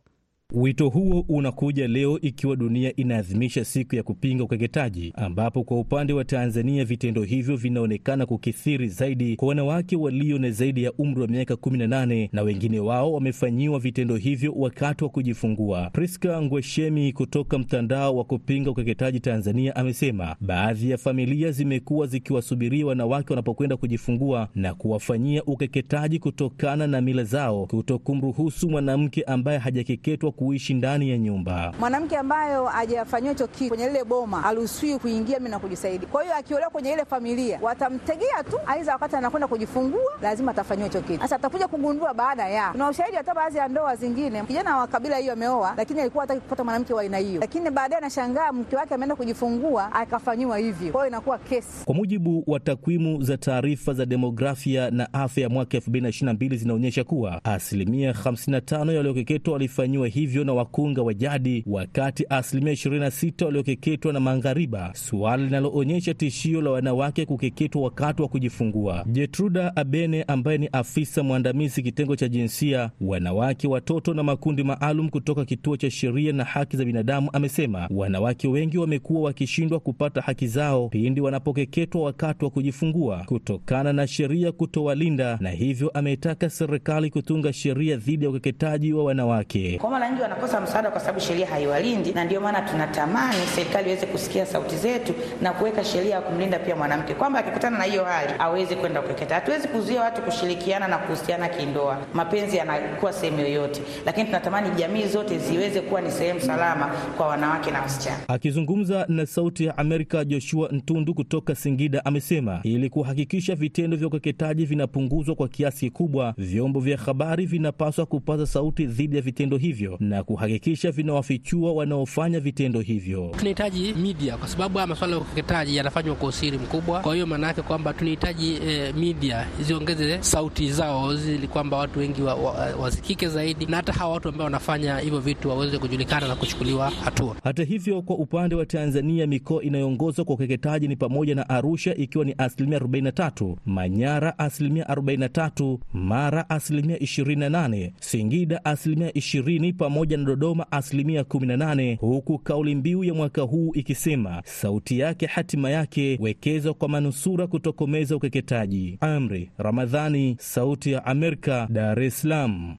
Wito 0.51 0.89
huo 0.89 1.25
unakuja 1.29 1.87
leo 1.87 2.19
ikiwa 2.21 2.55
dunia 2.55 2.95
inaadhimisha 2.95 3.65
siku 3.65 3.95
ya 3.95 4.03
kupinga 4.03 4.43
ukeketaji, 4.43 5.13
ambapo 5.15 5.63
kwa 5.63 5.79
upande 5.79 6.13
wa 6.13 6.25
Tanzania 6.25 6.85
vitendo 6.85 7.23
hivyo 7.23 7.55
vinaonekana 7.55 8.25
kukithiri 8.25 8.87
zaidi 8.87 9.35
kwa 9.35 9.47
wanawake 9.47 9.95
walio 9.95 10.37
na 10.39 10.51
zaidi 10.51 10.83
ya 10.83 10.93
umri 10.93 11.21
wa 11.21 11.27
miaka 11.27 11.53
18 11.53 12.29
na 12.31 12.41
wengine 12.41 12.79
wao 12.79 13.13
wamefanyiwa 13.13 13.79
vitendo 13.79 14.15
hivyo 14.15 14.53
wakati 14.55 15.03
wa 15.03 15.09
kujifungua. 15.09 15.89
Priska 15.89 16.41
Ngweshemi 16.41 17.13
kutoka 17.13 17.57
mtandao 17.59 18.15
wa 18.17 18.23
kupinga 18.23 18.71
ukeketaji 18.71 19.19
Tanzania 19.19 19.75
amesema 19.75 20.35
baadhi 20.41 20.89
ya 20.89 20.97
familia 20.97 21.51
zimekuwa 21.51 22.07
zikiwasubiria 22.07 22.85
wanawake 22.85 23.29
wanapokwenda 23.29 23.77
kujifungua 23.77 24.49
na 24.55 24.73
kuwafanyia 24.73 25.43
ukeketaji 25.43 26.19
kutokana 26.19 26.87
na 26.87 27.01
mila 27.01 27.23
zao 27.23 27.65
kutokumruhusu 27.67 28.69
mwanamke 28.69 29.21
ambaye 29.23 29.57
hajakeketwa 29.57 30.31
kuishi 30.33 30.73
ndani 30.73 31.09
ya 31.09 31.17
nyumba. 31.17 31.73
Mwanamke 31.79 32.17
ambayo 32.17 32.65
hajafanyiwa 32.65 33.33
hicho 33.33 33.47
kitu 33.47 33.69
kwenye 33.69 33.87
lile 33.87 34.03
boma 34.03 34.45
aruhusiwi 34.45 34.99
kuingia 34.99 35.39
mimi 35.39 35.49
na 35.49 35.59
kujisaidia. 35.59 36.07
Kwa 36.09 36.23
hiyo 36.23 36.35
akiolewa 36.35 36.69
kwenye 36.69 36.91
ile 36.93 37.05
familia 37.05 37.59
watamtegea 37.61 38.43
tu, 38.51 38.59
aidha 38.67 38.93
wakati 38.93 39.15
anakwenda 39.15 39.47
kujifungua 39.47 40.01
lazima 40.21 40.51
atafanyiwa 40.51 40.87
hicho 40.87 41.01
kitu. 41.01 41.19
Sasa 41.21 41.35
atakuja 41.35 41.67
kugundua 41.67 42.13
baada 42.13 42.49
ya 42.49 42.71
kuna 42.71 42.89
ushahidi, 42.89 43.17
hata 43.17 43.33
baadhi 43.33 43.57
ya 43.57 43.67
ndoa 43.67 43.95
zingine 43.95 44.43
kijana 44.43 44.77
wa 44.77 44.87
kabila 44.87 45.17
hiyo 45.17 45.33
ameoa, 45.33 45.73
lakini 45.77 46.01
alikuwa 46.01 46.23
hataki 46.23 46.41
kupata 46.41 46.63
mwanamke 46.63 46.93
wa 46.93 47.01
aina 47.01 47.17
hiyo, 47.17 47.41
lakini 47.41 47.69
baadaye 47.69 47.97
anashangaa 47.97 48.51
mke 48.51 48.75
wake 48.75 48.93
ameenda 48.93 49.15
kujifungua 49.15 49.91
akafanyiwa 49.93 50.57
hivyo. 50.57 50.91
Kwa 50.91 51.01
hiyo 51.01 51.07
inakuwa 51.07 51.37
kesi. 51.37 51.85
Kwa 51.85 51.95
mujibu 51.95 52.43
wa 52.47 52.59
takwimu 52.59 53.21
za 53.23 53.37
taarifa 53.37 53.93
za 53.93 54.05
demografia 54.05 54.91
na 54.91 55.13
afya 55.13 55.43
ya 55.43 55.49
mwaka 55.49 55.77
2022 55.77 56.55
zinaonyesha 56.57 57.03
kuwa 57.03 57.45
asilimia 57.45 58.11
55 58.11 58.91
ya 58.91 58.97
waliokeketwa 58.97 59.53
walifanyiwa 59.53 60.07
hivyo 60.23 60.43
na 60.43 60.53
wakunga 60.53 61.01
wa 61.01 61.13
jadi, 61.13 61.63
wakati 61.67 62.25
asilimia 62.29 62.73
26 62.73 63.45
waliokeketwa 63.45 64.13
na 64.13 64.19
mangariba, 64.19 64.91
suala 64.93 65.43
linaloonyesha 65.43 66.13
tishio 66.13 66.61
la 66.61 66.69
wanawake 66.71 67.25
kukeketwa 67.25 67.81
wakati 67.81 68.21
wa 68.21 68.27
kujifungua. 68.27 69.05
Jetruda 69.07 69.75
Abene 69.75 70.23
ambaye 70.23 70.57
ni 70.57 70.69
afisa 70.71 71.23
mwandamizi 71.23 71.81
kitengo 71.83 72.15
cha 72.15 72.27
jinsia, 72.27 72.91
wanawake, 73.01 73.67
watoto 73.67 74.13
na 74.13 74.23
makundi 74.23 74.63
maalum 74.63 75.09
kutoka 75.09 75.45
kituo 75.45 75.77
cha 75.77 75.91
sheria 75.91 76.33
na 76.33 76.43
haki 76.43 76.77
za 76.77 76.85
binadamu 76.85 77.29
amesema 77.33 77.87
wanawake 77.91 78.47
wengi 78.47 78.77
wamekuwa 78.77 79.21
wakishindwa 79.21 79.79
kupata 79.79 80.21
haki 80.21 80.47
zao 80.47 80.89
pindi 80.89 81.21
wanapokeketwa 81.21 82.01
wakati 82.01 82.45
wa 82.45 82.51
kujifungua 82.51 83.23
kutokana 83.25 83.93
na 83.93 84.07
sheria 84.07 84.51
kutowalinda, 84.51 85.37
na 85.41 85.49
hivyo 85.51 85.89
ametaka 85.89 86.49
serikali 86.49 87.09
kutunga 87.09 87.53
sheria 87.53 87.97
dhidi 87.97 88.23
ya 88.25 88.29
ukeketaji 88.29 88.93
wa 88.93 89.03
wanawake. 89.03 89.77
Kwa 89.81 89.89
nyingi 90.13 90.21
wanakosa 90.23 90.61
msaada 90.61 90.91
kwa 90.91 90.99
sababu 90.99 91.19
sheria 91.19 91.47
haiwalindi, 91.47 92.11
na 92.13 92.23
ndio 92.23 92.41
maana 92.41 92.61
tunatamani 92.61 93.37
serikali 93.55 93.89
iweze 93.89 94.05
kusikia 94.05 94.45
sauti 94.45 94.75
zetu 94.75 95.13
na 95.41 95.51
kuweka 95.53 95.83
sheria 95.83 96.15
ya 96.15 96.21
kumlinda 96.21 96.59
pia 96.59 96.75
mwanamke, 96.75 97.13
kwamba 97.13 97.39
akikutana 97.39 97.77
na 97.77 97.83
hiyo 97.83 98.03
hali 98.03 98.33
aweze 98.39 98.75
kwenda 98.75 99.01
kukeketa. 99.01 99.35
Hatuwezi 99.35 99.67
kuzuia 99.67 100.01
watu 100.01 100.21
kushirikiana 100.21 100.87
na 100.87 100.97
kuhusiana 100.97 101.49
kindoa, 101.49 101.97
mapenzi 102.13 102.57
yanakuwa 102.57 103.13
sehemu 103.13 103.39
yoyote, 103.39 103.81
lakini 104.05 104.25
tunatamani 104.25 104.69
jamii 104.75 105.05
zote 105.07 105.37
ziweze 105.39 105.81
kuwa 105.81 106.01
ni 106.01 106.11
sehemu 106.11 106.39
salama 106.39 106.91
kwa 107.17 107.27
wanawake 107.27 107.71
na 107.71 107.81
wasichana. 107.81 108.17
Akizungumza 108.27 109.05
na 109.09 109.25
Sauti 109.25 109.65
ya 109.65 109.77
Amerika, 109.77 110.25
Joshua 110.25 110.69
Ntundu 110.71 111.13
kutoka 111.13 111.55
Singida 111.55 112.05
amesema 112.05 112.59
ili 112.63 112.89
kuhakikisha 112.89 113.55
vitendo 113.55 113.97
vya 113.97 114.07
ukeketaji 114.07 114.65
vinapunguzwa 114.65 115.35
kwa 115.35 115.47
kiasi 115.47 115.85
kikubwa, 115.85 116.33
vyombo 116.37 116.79
vya 116.79 116.97
habari 116.97 117.45
vinapaswa 117.45 118.05
kupaza 118.05 118.45
sauti 118.47 118.85
dhidi 118.85 119.15
ya 119.15 119.21
vitendo 119.21 119.57
hivyo 119.57 119.97
na 120.03 120.23
kuhakikisha 120.23 120.91
vinawafichua 120.91 121.73
wanaofanya 121.73 122.39
vitendo 122.39 122.79
hivyo. 122.79 123.31
Tunahitaji 123.37 123.93
media 123.93 124.37
kwa 124.37 124.47
sababu 124.47 124.77
haya 124.77 124.87
masuala 124.87 125.15
ya 125.15 125.21
ukeketaji 125.21 125.75
yanafanywa 125.75 126.15
kwa 126.15 126.29
usiri 126.29 126.57
mkubwa. 126.57 126.99
Kwa 126.99 127.13
hiyo 127.13 127.25
maana 127.27 127.47
yake 127.47 127.61
kwamba 127.61 127.93
tunahitaji 127.93 128.53
eh, 128.67 128.95
media 128.95 129.47
ziongeze 129.61 130.17
sauti 130.23 130.71
zao 130.71 131.13
ili 131.13 131.47
kwamba 131.47 131.77
watu 131.77 131.99
wengi 131.99 132.21
wa, 132.21 132.35
wa, 132.35 132.51
wasikike 132.81 133.27
zaidi, 133.27 133.65
na 133.65 133.77
hata 133.77 133.93
hawa 133.93 134.13
watu 134.13 134.29
ambao 134.29 134.45
wanafanya 134.45 134.97
hivyo 134.97 135.19
vitu 135.19 135.49
waweze 135.49 135.77
kujulikana 135.77 136.27
na 136.27 136.35
kuchukuliwa 136.35 136.89
hatua. 136.89 137.35
Hata 137.43 137.63
hivyo, 137.63 138.01
kwa 138.01 138.15
upande 138.17 138.55
wa 138.55 138.65
Tanzania, 138.65 139.27
mikoa 139.27 139.63
inayoongozwa 139.63 140.25
kwa 140.25 140.35
ukeketaji 140.35 140.87
ni 140.87 140.95
pamoja 140.95 141.35
na 141.35 141.49
Arusha 141.49 141.95
ikiwa 141.95 142.25
ni 142.25 142.35
asilimia 142.37 142.79
43, 142.79 143.55
Manyara 143.65 144.39
asilimia 144.39 144.83
43, 144.83 145.77
Mara 145.93 146.49
asilimia 146.49 146.97
28, 146.97 147.91
Singida 147.99 148.65
asilimia 148.65 149.09
20 149.09 149.73
pamoja 149.93 150.17
na 150.17 150.23
Dodoma 150.23 150.71
asilimia 150.71 151.21
18, 151.23 151.97
huku 151.97 152.39
kauli 152.39 152.75
mbiu 152.75 153.03
ya 153.03 153.13
mwaka 153.13 153.41
huu 153.41 153.71
ikisema 153.73 154.41
sauti 154.45 154.99
yake 154.99 155.25
hatima 155.25 155.69
yake, 155.69 156.17
wekeza 156.21 156.73
kwa 156.73 156.89
manusura 156.89 157.47
kutokomeza 157.47 158.15
ukeketaji. 158.15 158.97
Amri 159.01 159.51
Ramadhani, 159.57 160.35
Sauti 160.39 160.91
ya 160.91 161.05
Amerika, 161.05 161.67
Dar 161.71 161.99
es 162.03 162.21
Salaam. 162.21 162.75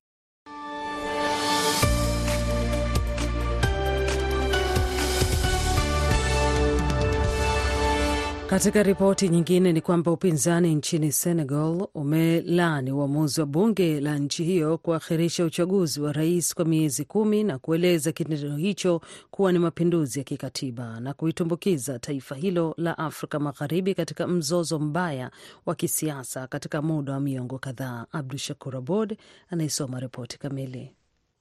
Katika 8.55 8.83
ripoti 8.83 9.29
nyingine 9.29 9.73
ni 9.73 9.81
kwamba 9.81 10.11
upinzani 10.13 10.75
nchini 10.75 11.13
Senegal 11.13 11.87
umelaani 11.95 12.93
uamuzi 12.93 13.41
wa 13.41 13.47
bunge 13.47 14.01
la 14.01 14.19
nchi 14.19 14.45
hiyo 14.45 14.79
kuakhirisha 14.79 15.45
uchaguzi 15.45 16.01
wa 16.01 16.13
rais 16.13 16.55
kwa 16.55 16.65
miezi 16.65 17.05
kumi 17.05 17.45
na 17.45 17.59
kueleza 17.59 18.13
kitendo 18.13 18.57
hicho 18.57 19.01
kuwa 19.31 19.53
ni 19.53 19.59
mapinduzi 19.59 20.19
ya 20.19 20.25
kikatiba 20.25 21.01
na 21.01 21.15
kuitumbukiza 21.15 21.99
taifa 21.99 22.35
hilo 22.35 22.75
la 22.79 22.99
Afrika 22.99 23.39
Magharibi 23.39 23.95
katika 23.95 24.27
mzozo 24.27 24.79
mbaya 24.79 25.31
wa 25.67 25.75
kisiasa 25.75 26.47
katika 26.47 26.83
muda 26.83 27.13
wa 27.13 27.21
miongo 27.21 27.59
kadhaa. 27.59 28.07
Abdu 28.13 28.39
Shakur 28.39 28.77
Abod 28.77 29.17
anaisoma 29.51 30.01
ripoti 30.01 30.39
kamili. 30.39 30.91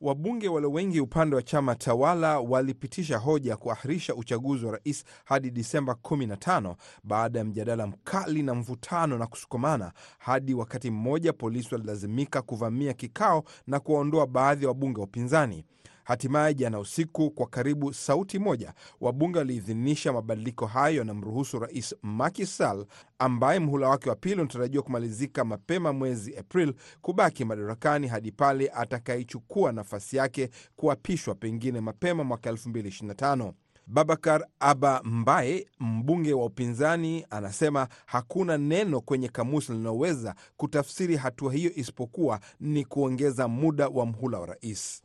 Wabunge 0.03 0.49
walio 0.49 0.71
wengi 0.71 1.01
upande 1.01 1.35
wa 1.35 1.41
chama 1.43 1.75
tawala 1.75 2.39
walipitisha 2.39 3.17
hoja 3.17 3.51
ya 3.51 3.57
kuahirisha 3.57 4.15
uchaguzi 4.15 4.65
wa 4.65 4.71
rais 4.71 5.03
hadi 5.25 5.51
Disemba 5.51 5.93
15 5.93 6.75
baada 7.03 7.39
ya 7.39 7.45
mjadala 7.45 7.87
mkali 7.87 8.43
na 8.43 8.55
mvutano 8.55 9.17
na 9.17 9.27
kusukumana 9.27 9.91
hadi 10.19 10.53
wakati 10.53 10.91
mmoja 10.91 11.33
polisi 11.33 11.75
walilazimika 11.75 12.41
kuvamia 12.41 12.93
kikao 12.93 13.43
na 13.67 13.79
kuwaondoa 13.79 14.27
baadhi 14.27 14.63
ya 14.65 14.69
wabunge 14.69 14.99
wa 14.99 15.05
upinzani. 15.05 15.65
Hatimaye 16.03 16.53
jana 16.53 16.79
usiku, 16.79 17.31
kwa 17.31 17.47
karibu 17.47 17.93
sauti 17.93 18.39
moja, 18.39 18.73
wabunge 19.01 19.37
waliidhinisha 19.37 20.13
mabadiliko 20.13 20.65
hayo 20.65 20.97
yanamruhusu 20.97 21.59
rais 21.59 21.95
Macky 22.01 22.45
Sall 22.45 22.85
ambaye 23.19 23.59
mhula 23.59 23.89
wake 23.89 24.09
wa 24.09 24.15
pili 24.15 24.35
unatarajiwa 24.41 24.83
kumalizika 24.83 25.43
mapema 25.45 25.93
mwezi 25.93 26.37
April 26.37 26.73
kubaki 27.01 27.45
madarakani 27.45 28.07
hadi 28.07 28.31
pale 28.31 28.69
atakayechukua 28.69 29.71
nafasi 29.71 30.17
yake 30.17 30.49
kuapishwa 30.75 31.35
pengine 31.35 31.81
mapema 31.81 32.23
mwaka 32.23 32.51
2025. 32.51 33.53
Babakar 33.87 34.47
Aba 34.59 35.01
Mbaye, 35.03 35.67
mbunge 35.79 36.33
wa 36.33 36.45
upinzani, 36.45 37.25
anasema 37.29 37.87
hakuna 38.05 38.57
neno 38.57 39.01
kwenye 39.01 39.29
kamusi 39.29 39.71
linaloweza 39.71 40.35
kutafsiri 40.57 41.15
hatua 41.17 41.53
hiyo 41.53 41.71
isipokuwa 41.75 42.39
ni 42.59 42.85
kuongeza 42.85 43.47
muda 43.47 43.87
wa 43.87 44.05
mhula 44.05 44.39
wa 44.39 44.45
rais. 44.45 45.03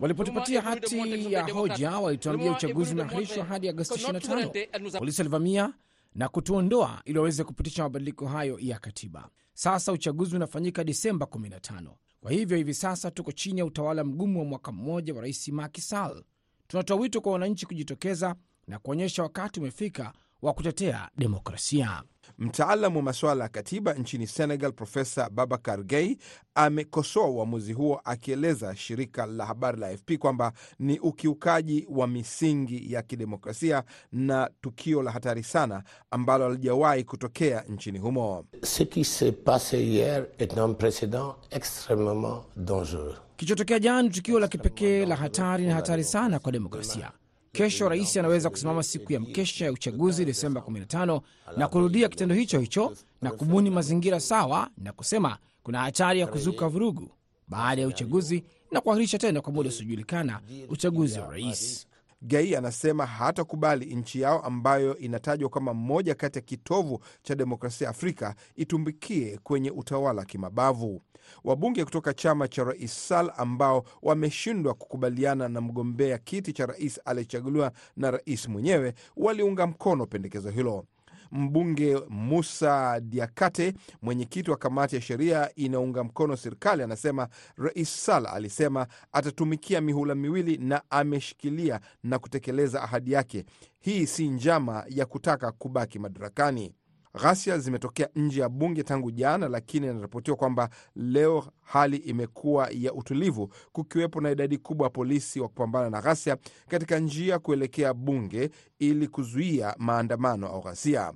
Walipotupatia 0.00 0.60
hati 0.62 1.32
ya 1.32 1.44
hoja, 1.52 1.90
walituambia 1.90 2.52
uchaguzi 2.52 2.92
umeahirishwa 2.94 3.44
hadi 3.44 3.68
Agosti 3.68 3.94
25. 3.94 4.98
Polisi 4.98 5.20
walivamia 5.20 5.72
na 6.14 6.28
kutuondoa 6.28 7.02
ili 7.04 7.18
waweze 7.18 7.44
kupitisha 7.44 7.82
mabadiliko 7.82 8.26
hayo 8.26 8.58
ya 8.60 8.78
katiba. 8.78 9.28
Sasa 9.54 9.92
uchaguzi 9.92 10.36
unafanyika 10.36 10.84
Disemba 10.84 11.26
15. 11.26 11.90
Kwa 12.20 12.30
hivyo 12.32 12.56
hivi 12.56 12.74
sasa 12.74 13.10
tuko 13.10 13.32
chini 13.32 13.58
ya 13.58 13.64
utawala 13.64 14.04
mgumu 14.04 14.38
wa 14.38 14.44
mwaka 14.44 14.72
mmoja 14.72 15.14
wa 15.14 15.20
rais 15.20 15.48
Macky 15.48 15.80
Sall. 15.80 16.24
Tunatoa 16.68 16.96
wito 16.96 17.20
kwa 17.20 17.32
wananchi 17.32 17.66
kujitokeza 17.66 18.34
na 18.66 18.78
kuonyesha 18.78 19.22
wakati 19.22 19.60
umefika 19.60 20.12
wa 20.42 20.52
kutetea 20.52 21.08
demokrasia. 21.16 22.02
Mtaalamu 22.38 22.96
wa 22.96 23.02
masuala 23.02 23.44
ya 23.44 23.48
katiba 23.48 23.94
nchini 23.94 24.26
Senegal, 24.26 24.72
Profesa 24.72 25.30
Babakar 25.30 25.84
Gay 25.84 26.16
amekosoa 26.54 27.26
uamuzi 27.28 27.72
huo, 27.72 28.00
akieleza 28.04 28.76
shirika 28.76 29.26
la 29.26 29.46
habari 29.46 29.80
la 29.80 29.86
AFP 29.86 30.12
kwamba 30.18 30.52
ni 30.78 30.98
ukiukaji 30.98 31.86
wa 31.90 32.06
misingi 32.06 32.92
ya 32.92 33.02
kidemokrasia 33.02 33.82
na 34.12 34.50
tukio 34.60 35.02
la 35.02 35.10
hatari 35.10 35.42
sana 35.42 35.82
ambalo 36.10 36.44
halijawahi 36.44 37.04
kutokea 37.04 37.60
nchini 37.68 37.98
humo. 37.98 38.44
Ce 38.62 38.84
qui 38.84 39.04
s'est 39.04 39.32
passe 39.44 39.76
hier 39.76 40.26
est 40.38 40.58
un 40.58 40.74
precedent 40.74 41.34
extremement 41.50 42.42
dangereux. 42.56 43.14
Kilichotokea 43.36 43.78
jana 43.78 44.02
ni 44.02 44.10
tukio 44.10 44.38
la 44.40 44.48
kipekee 44.48 45.06
la 45.06 45.16
hatari 45.16 45.66
na 45.66 45.74
hatari 45.74 46.04
sana 46.04 46.38
kwa 46.38 46.52
demokrasia. 46.52 47.12
Kesho 47.52 47.88
rais 47.88 48.16
anaweza 48.16 48.50
kusimama 48.50 48.82
siku 48.82 49.12
ya 49.12 49.20
mkesha 49.20 49.64
ya 49.64 49.72
uchaguzi 49.72 50.24
Desemba 50.24 50.60
15 50.60 51.20
na 51.56 51.68
kurudia 51.68 52.08
kitendo 52.08 52.34
hicho 52.34 52.58
hicho 52.60 52.92
na 53.22 53.30
kubuni 53.30 53.70
mazingira 53.70 54.20
sawa 54.20 54.70
na 54.78 54.92
kusema 54.92 55.38
kuna 55.62 55.80
hatari 55.80 56.20
ya 56.20 56.26
kuzuka 56.26 56.68
vurugu 56.68 57.10
baada 57.48 57.82
ya 57.82 57.88
uchaguzi 57.88 58.44
na 58.70 58.80
kuahirisha 58.80 59.18
tena 59.18 59.40
kwa 59.40 59.52
muda 59.52 59.68
usiojulikana 59.68 60.40
uchaguzi 60.68 61.18
wa 61.20 61.30
rais. 61.30 61.86
Gai 62.22 62.56
anasema 62.56 63.06
hatakubali 63.06 63.94
nchi 63.94 64.20
yao 64.20 64.40
ambayo 64.42 64.98
inatajwa 64.98 65.48
kama 65.50 65.74
mmoja 65.74 66.14
kati 66.14 66.38
ya 66.38 66.42
kitovu 66.44 67.00
cha 67.22 67.34
demokrasia 67.34 67.88
Afrika 67.88 68.34
itumbikie 68.56 69.38
kwenye 69.42 69.70
utawala 69.70 70.20
wa 70.20 70.24
kimabavu. 70.26 71.02
Wabunge 71.44 71.84
kutoka 71.84 72.14
chama 72.14 72.48
cha 72.48 72.64
rais 72.64 73.08
Sall 73.08 73.32
ambao 73.36 73.84
wameshindwa 74.02 74.74
kukubaliana 74.74 75.48
na 75.48 75.60
mgombea 75.60 76.18
kiti 76.18 76.52
cha 76.52 76.66
rais 76.66 77.00
aliyechaguliwa 77.04 77.72
na 77.96 78.10
rais 78.10 78.48
mwenyewe 78.48 78.94
waliunga 79.16 79.66
mkono 79.66 80.06
pendekezo 80.06 80.50
hilo. 80.50 80.84
Mbunge 81.32 81.96
Musa 82.08 83.00
Diakate, 83.00 83.74
mwenyekiti 84.02 84.50
wa 84.50 84.56
kamati 84.56 84.94
ya 84.96 85.00
sheria 85.02 85.50
inaunga 85.54 86.04
mkono 86.04 86.36
serikali, 86.36 86.82
anasema 86.82 87.28
Rais 87.56 88.04
Sall 88.04 88.26
alisema 88.26 88.86
atatumikia 89.12 89.80
mihula 89.80 90.14
miwili 90.14 90.56
na 90.58 90.82
ameshikilia 90.90 91.80
na 92.02 92.18
kutekeleza 92.18 92.82
ahadi 92.82 93.12
yake. 93.12 93.44
Hii 93.80 94.06
si 94.06 94.28
njama 94.28 94.84
ya 94.88 95.06
kutaka 95.06 95.52
kubaki 95.52 95.98
madarakani. 95.98 96.74
Ghasia 97.14 97.58
zimetokea 97.58 98.08
nje 98.16 98.40
ya 98.40 98.48
bunge 98.48 98.82
tangu 98.82 99.10
jana, 99.10 99.48
lakini 99.48 99.86
inaripotiwa 99.86 100.36
kwamba 100.36 100.70
leo 100.96 101.44
hali 101.62 101.96
imekuwa 101.96 102.68
ya 102.72 102.92
utulivu, 102.92 103.52
kukiwepo 103.72 104.20
na 104.20 104.30
idadi 104.30 104.58
kubwa 104.58 104.84
ya 104.86 104.90
polisi 104.90 105.40
wa 105.40 105.48
kupambana 105.48 105.90
na 105.90 106.00
ghasia 106.00 106.36
katika 106.68 106.98
njia 106.98 107.38
kuelekea 107.38 107.94
bunge 107.94 108.50
ili 108.78 109.08
kuzuia 109.08 109.74
maandamano 109.78 110.48
au 110.48 110.60
ghasia. 110.62 111.12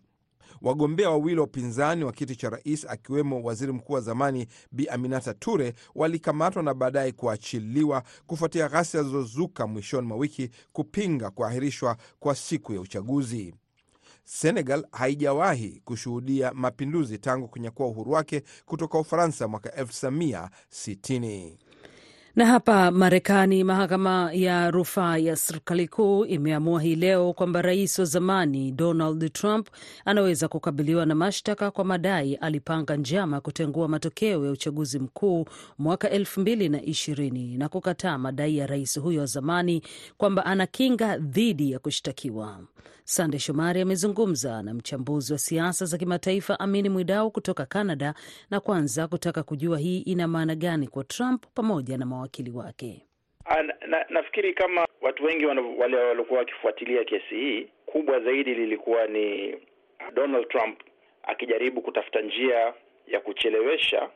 Wagombea 0.63 1.11
wawili 1.11 1.39
wa 1.39 1.45
upinzani 1.47 2.05
wa 2.05 2.13
kiti 2.13 2.37
cha 2.37 2.51
rais 2.51 2.87
akiwemo 2.89 3.43
waziri 3.43 3.73
mkuu 3.73 3.93
wa 3.93 4.01
zamani 4.01 4.47
Bi 4.73 4.89
Aminata 4.89 5.35
Ture 5.35 5.75
walikamatwa 5.95 6.63
na 6.63 6.75
baadaye 6.75 7.13
kuachiliwa 7.13 8.03
kufuatia 8.27 8.69
ghasia 8.69 9.03
zilizozuka 9.03 9.67
mwishoni 9.67 10.07
mwa 10.07 10.17
wiki 10.17 10.51
kupinga 10.73 11.31
kuahirishwa 11.31 11.97
kwa 12.21 12.35
siku 12.35 12.73
ya 12.75 12.81
uchaguzi. 12.81 13.55
Senegal 14.25 14.87
haijawahi 14.93 15.83
kushuhudia 15.85 16.53
mapinduzi 16.55 17.19
tangu 17.19 17.49
kunyakua 17.49 17.87
uhuru 17.87 18.13
wake 18.13 18.43
kutoka 18.67 18.99
Ufaransa 18.99 19.49
mwaka 19.49 19.83
1960. 19.83 21.57
Na 22.37 22.47
hapa 22.47 22.91
Marekani, 22.91 23.65
mahakama 23.65 24.31
ya 24.33 24.71
rufaa 24.71 25.17
ya 25.17 25.37
serikali 25.37 25.89
kuu 25.89 26.25
imeamua 26.25 26.83
hii 26.83 26.95
leo 26.97 27.33
kwamba 27.33 27.63
rais 27.63 27.99
wa 27.99 28.05
zamani 28.05 28.73
Donald 28.73 29.33
Trump 29.33 29.69
anaweza 30.05 30.49
kukabiliwa 30.49 31.07
na 31.07 31.15
mashtaka 31.15 31.71
kwa 31.71 31.85
madai 31.85 32.35
alipanga 32.35 32.97
njama 32.97 33.41
kutengua 33.41 33.89
matokeo 33.89 34.45
ya 34.47 34.51
uchaguzi 34.51 34.99
mkuu 34.99 35.45
mwaka 35.79 36.11
elfu 36.11 36.41
mbili 36.41 36.69
na 36.69 36.83
ishirini 36.83 37.57
na 37.59 37.69
kukataa 37.69 38.19
madai 38.19 38.57
ya 38.57 38.67
rais 38.67 39.01
huyo 39.01 39.21
wa 39.21 39.27
zamani 39.27 39.83
kwamba 40.19 40.47
ana 40.47 40.67
kinga 40.67 41.19
dhidi 41.19 41.73
ya 41.73 41.79
kushtakiwa. 41.79 42.61
Sande 43.05 43.39
Shomari 43.39 43.81
amezungumza 43.81 44.63
na 44.63 44.75
mchambuzi 44.75 45.33
wa 45.33 45.39
siasa 45.39 45.87
za 45.87 45.99
kimataifa 45.99 46.61
Amini 46.61 46.89
Mwidau 46.89 47.31
kutoka 47.31 47.67
Canada, 47.67 48.15
na 48.51 48.61
kwanza 48.61 49.09
kutaka 49.09 49.43
kujua 49.43 49.79
hii 49.79 49.99
ina 49.99 50.29
maana 50.29 50.55
gani 50.55 50.89
kwa 50.89 51.05
Trump 51.05 51.45
pamoja 51.55 51.99
na 51.99 52.07
mawakili 52.23 52.51
wake. 52.51 53.07
Na, 53.67 53.75
na, 53.87 54.07
nafikiri 54.09 54.55
kama 54.55 54.87
watu 55.01 55.25
wengi 55.25 55.47
wale 55.47 55.97
waliokuwa 55.97 56.39
wakifuatilia 56.39 57.05
kesi 57.05 57.35
hii, 57.35 57.69
kubwa 57.87 58.21
zaidi 58.21 58.55
lilikuwa 58.55 59.07
ni 59.07 59.57
Donald 60.15 60.49
Trump 60.49 60.81
akijaribu 61.23 61.83
kutafuta 61.83 62.21
njia 62.21 62.75
ya 63.07 63.21
kuchelewesha 63.21 64.09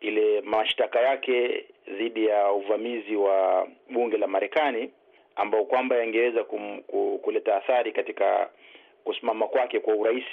ile 0.00 0.40
mashtaka 0.40 1.00
yake 1.00 1.64
dhidi 1.98 2.26
ya 2.26 2.52
uvamizi 2.52 3.16
wa 3.16 3.68
bunge 3.90 4.16
la 4.18 4.26
Marekani 4.26 4.90
ambao 5.36 5.64
kwamba 5.64 5.96
yangeweza 5.96 6.44
kuleta 7.22 7.56
athari 7.56 7.92
katika 7.92 8.50
kusimama 9.04 9.46
kwake 9.48 9.80
kwa 9.80 9.94
urais 9.94 10.24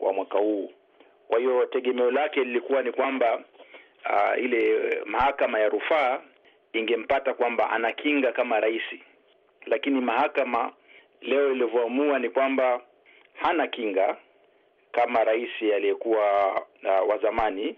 wa 0.00 0.12
mwaka 0.12 0.38
huu. 0.38 0.70
Kwa 1.28 1.38
hiyo 1.38 1.66
tegemeo 1.66 2.10
lake 2.10 2.44
lilikuwa 2.44 2.82
ni 2.82 2.92
kwamba 2.92 3.44
uh, 4.10 4.44
ile 4.44 4.80
mahakama 5.04 5.58
ya 5.60 5.68
rufaa 5.68 6.20
ingempata 6.78 7.34
kwamba 7.34 7.70
ana 7.70 7.92
kinga 7.92 8.32
kama 8.32 8.60
rais, 8.60 8.82
lakini 9.66 10.00
mahakama 10.00 10.72
leo 11.20 11.52
ilivyoamua 11.52 12.18
ni 12.18 12.30
kwamba 12.30 12.80
hana 13.34 13.66
kinga 13.66 14.16
kama 14.92 15.24
rais 15.24 15.50
aliyekuwa 15.74 16.54
uh, 16.84 17.08
wa 17.10 17.18
zamani. 17.18 17.76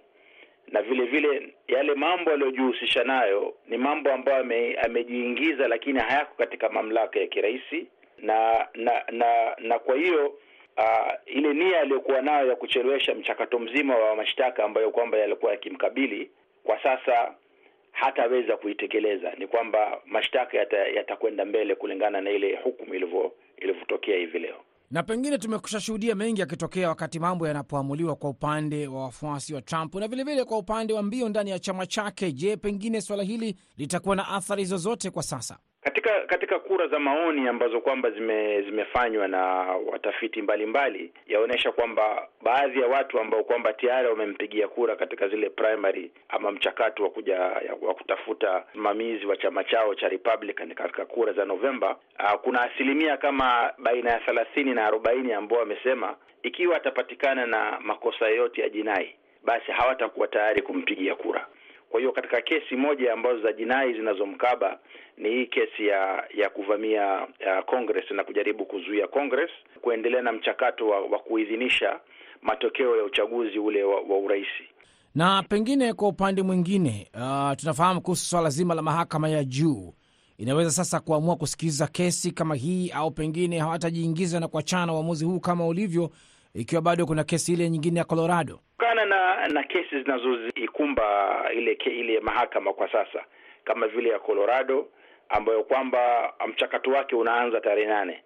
Na 0.72 0.82
vile 0.82 1.04
vile 1.04 1.54
yale 1.68 1.94
mambo 1.94 2.30
aliyojihusisha 2.30 3.04
nayo 3.04 3.54
ni 3.66 3.76
mambo 3.78 4.12
ambayo 4.12 4.38
ame, 4.40 4.74
amejiingiza 4.74 5.68
lakini 5.68 5.98
hayako 6.00 6.34
katika 6.38 6.68
mamlaka 6.68 7.20
ya 7.20 7.26
kiraisi. 7.26 7.86
Na 8.18 8.66
na 8.74 9.04
na 9.12 9.54
na 9.58 9.78
kwa 9.78 9.96
hiyo 9.96 10.26
uh, 10.76 11.12
ile 11.26 11.54
nia 11.54 11.80
aliyokuwa 11.80 12.22
nayo 12.22 12.46
ya 12.48 12.56
kuchelewesha 12.56 13.14
mchakato 13.14 13.58
mzima 13.58 13.96
wa 13.96 14.16
mashtaka 14.16 14.64
ambayo 14.64 14.90
kwamba 14.90 15.18
yalikuwa 15.18 15.52
yakimkabili 15.52 16.30
kwa 16.64 16.82
sasa 16.82 17.34
hataweza 18.00 18.56
kuitekeleza. 18.56 19.32
Ni 19.38 19.46
kwamba 19.46 20.00
mashtaka 20.06 20.56
yatakwenda 20.96 21.42
yata 21.42 21.50
mbele 21.50 21.74
kulingana 21.74 22.20
na 22.20 22.30
ile 22.30 22.56
hukumu 22.64 22.94
ilivyotokea 22.94 24.16
hivi 24.18 24.38
leo 24.38 24.56
na 24.90 25.02
pengine 25.02 25.38
tumekusha 25.38 25.80
shuhudia 25.80 26.14
mengi 26.14 26.40
yakitokea 26.40 26.88
wakati 26.88 27.18
mambo 27.18 27.48
yanapoamuliwa 27.48 28.16
kwa 28.16 28.30
upande 28.30 28.86
wa 28.86 29.02
wafuasi 29.02 29.54
wa 29.54 29.62
Trump 29.62 29.94
na 29.94 30.00
vilevile 30.08 30.24
vile 30.24 30.44
kwa 30.44 30.58
upande 30.58 30.92
wa 30.94 31.02
mbio 31.02 31.28
ndani 31.28 31.50
ya 31.50 31.58
chama 31.58 31.86
chake. 31.86 32.32
Je, 32.32 32.56
pengine 32.56 33.00
swala 33.00 33.22
hili 33.22 33.56
litakuwa 33.76 34.16
na 34.16 34.28
athari 34.28 34.64
zozote 34.64 35.10
kwa 35.10 35.22
sasa 35.22 35.58
katika 35.80 36.20
katika 36.26 36.58
kura 36.58 36.86
za 36.88 36.98
maoni 36.98 37.48
ambazo 37.48 37.80
kwamba 37.80 38.10
zime, 38.10 38.62
zimefanywa 38.62 39.28
na 39.28 39.44
watafiti 39.92 40.42
mbalimbali 40.42 41.12
yaonyesha 41.26 41.72
kwamba 41.72 42.28
baadhi 42.42 42.80
ya 42.80 42.86
watu 42.86 43.20
ambao 43.20 43.44
kwamba 43.44 43.72
tayari 43.72 44.08
wamempigia 44.08 44.68
kura 44.68 44.96
katika 44.96 45.28
zile 45.28 45.50
primary 45.50 46.10
ama 46.28 46.50
mchakato 46.52 47.02
wa 47.02 47.10
kuja 47.10 47.40
wa 47.82 47.94
kutafuta 47.94 48.64
msimamizi 48.70 49.26
wa 49.26 49.36
chama 49.36 49.64
chao 49.64 49.94
cha 49.94 50.08
Republican 50.08 50.74
katika 50.74 51.04
kura 51.06 51.32
za 51.32 51.44
Novemba, 51.44 51.96
uh, 52.18 52.40
kuna 52.40 52.62
asilimia 52.62 53.16
kama 53.16 53.72
baina 53.78 54.10
ya 54.10 54.20
thelathini 54.20 54.74
na 54.74 54.86
arobaini 54.86 55.32
ambao 55.32 55.58
wamesema 55.58 56.16
ikiwa 56.42 56.76
atapatikana 56.76 57.46
na 57.46 57.80
makosa 57.80 58.28
yote 58.28 58.60
ya 58.60 58.68
jinai 58.68 59.14
basi 59.44 59.72
hawatakuwa 59.72 60.28
tayari 60.28 60.62
kumpigia 60.62 61.14
kura. 61.14 61.46
Kwa 61.90 62.00
hiyo 62.00 62.12
katika 62.12 62.40
kesi 62.40 62.76
moja 62.76 63.12
ambazo 63.12 63.40
za 63.40 63.52
jinai 63.52 63.92
zinazomkaba 63.92 64.78
ni 65.16 65.28
hii 65.30 65.46
kesi 65.46 65.86
ya 65.86 66.24
ya 66.34 66.50
kuvamia 66.50 67.26
ya 67.46 67.62
Congress 67.66 68.10
na 68.10 68.24
kujaribu 68.24 68.64
kuzuia 68.64 69.06
Congress 69.06 69.50
kuendelea 69.82 70.22
na 70.22 70.32
mchakato 70.32 70.88
wa, 70.88 71.00
wa 71.00 71.18
kuidhinisha 71.18 72.00
matokeo 72.42 72.96
ya 72.96 73.04
uchaguzi 73.04 73.58
ule 73.58 73.84
wa, 73.84 74.00
wa 74.00 74.18
urais. 74.18 74.46
Na 75.14 75.42
pengine 75.42 75.92
kwa 75.92 76.08
upande 76.08 76.42
mwingine, 76.42 77.10
uh, 77.14 77.52
tunafahamu 77.56 78.00
kuhusu 78.00 78.24
swala 78.24 78.50
zima 78.50 78.74
la 78.74 78.82
mahakama 78.82 79.28
ya 79.28 79.44
juu 79.44 79.94
inaweza 80.38 80.70
sasa 80.70 81.00
kuamua 81.00 81.36
kusikiliza 81.36 81.86
kesi 81.86 82.30
kama 82.32 82.54
hii, 82.54 82.90
au 82.90 83.10
pengine 83.10 83.58
hawatajiingiza 83.58 84.40
na 84.40 84.48
kuachana 84.48 84.86
na 84.86 84.92
uamuzi 84.92 85.24
huu 85.24 85.40
kama 85.40 85.66
ulivyo, 85.66 86.10
ikiwa 86.54 86.82
bado 86.82 87.06
kuna 87.06 87.24
kesi 87.24 87.52
ile 87.52 87.70
nyingine 87.70 87.98
ya 87.98 88.04
Colorado 88.04 88.60
kana 88.78 89.04
na 89.04 89.27
na 89.46 89.62
kesi 89.62 90.02
zinazoikumba 90.02 91.44
ile 91.54 91.72
ile 91.72 92.20
mahakama 92.20 92.72
kwa 92.72 92.92
sasa 92.92 93.24
kama 93.64 93.88
vile 93.88 94.08
ya 94.10 94.18
Colorado 94.18 94.88
ambayo 95.28 95.62
kwamba 95.62 96.34
mchakato 96.46 96.90
wake 96.90 97.16
unaanza 97.16 97.60
tarehe 97.60 97.86
nane. 97.88 98.22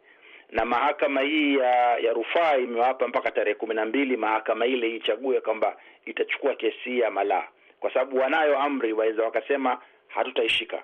Na 0.51 0.65
mahakama 0.65 1.21
hii 1.21 1.57
ya 1.57 1.99
ya 1.99 2.13
rufaa 2.13 2.57
imewapa 2.57 3.09
mpaka 3.09 3.31
tarehe 3.31 3.55
kumi 3.55 3.75
na 3.75 3.85
mbili 3.85 4.17
mahakama 4.17 4.67
ile 4.67 4.97
ichague 4.97 5.41
kwamba 5.41 5.77
itachukua 6.07 6.55
kesi 6.55 6.79
hii 6.91 7.01
malaa, 7.01 7.25
la, 7.25 7.49
kwa 7.81 7.93
sababu 7.93 8.19
wanayo 8.19 8.59
amri, 8.59 8.93
waweza 8.93 9.23
wakasema 9.23 9.79
hatutaishika. 10.09 10.83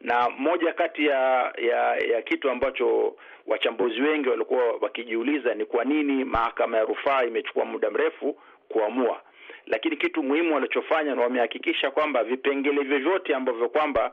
Na 0.00 0.30
moja 0.30 0.72
kati 0.72 1.06
ya 1.06 1.52
ya 1.58 1.96
ya 1.96 2.22
kitu 2.22 2.50
ambacho 2.50 3.16
wachambuzi 3.46 4.00
wengi 4.02 4.28
walikuwa 4.28 4.72
wakijiuliza 4.80 5.54
ni 5.54 5.64
kwa 5.64 5.84
nini 5.84 6.24
mahakama 6.24 6.76
ya 6.76 6.84
rufaa 6.84 7.24
imechukua 7.24 7.64
muda 7.64 7.90
mrefu 7.90 8.38
kuamua, 8.68 9.20
lakini 9.66 9.96
kitu 9.96 10.22
muhimu 10.22 10.54
walichofanya 10.54 11.14
na 11.14 11.22
wamehakikisha 11.22 11.90
kwamba 11.90 12.24
vipengele 12.24 12.82
vyovyote 12.82 13.34
ambavyo 13.34 13.68
kwamba 13.68 14.12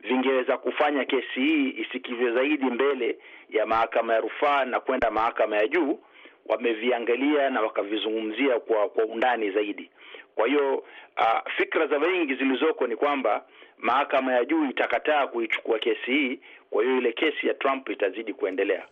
vingeweza 0.00 0.56
kufanya 0.58 1.04
kesi 1.04 1.40
hii 1.40 1.68
isikizwe 1.70 2.32
zaidi 2.32 2.64
mbele 2.64 3.18
ya 3.50 3.66
mahakama 3.66 4.14
ya 4.14 4.20
rufaa 4.20 4.64
na 4.64 4.80
kwenda 4.80 5.10
mahakama 5.10 5.56
ya 5.56 5.68
juu 5.68 5.98
wameviangalia 6.46 7.50
na 7.50 7.60
wakavizungumzia 7.60 8.60
kwa 8.60 8.88
kwa 8.88 9.04
undani 9.04 9.50
zaidi. 9.50 9.90
Kwa 10.34 10.46
hiyo 10.48 10.74
uh, 11.18 11.52
fikra 11.56 11.86
za 11.86 11.98
wengi 11.98 12.34
zilizoko 12.34 12.86
ni 12.86 12.96
kwamba 12.96 13.44
mahakama 13.78 14.32
ya 14.32 14.44
juu 14.44 14.64
itakataa 14.70 15.26
kuichukua 15.26 15.78
kesi 15.78 16.10
hii, 16.12 16.40
kwa 16.70 16.84
hiyo 16.84 16.98
ile 16.98 17.12
kesi 17.12 17.46
ya 17.46 17.54
Trump 17.54 17.88
itazidi 17.88 18.34
kuendelea. 18.34 18.86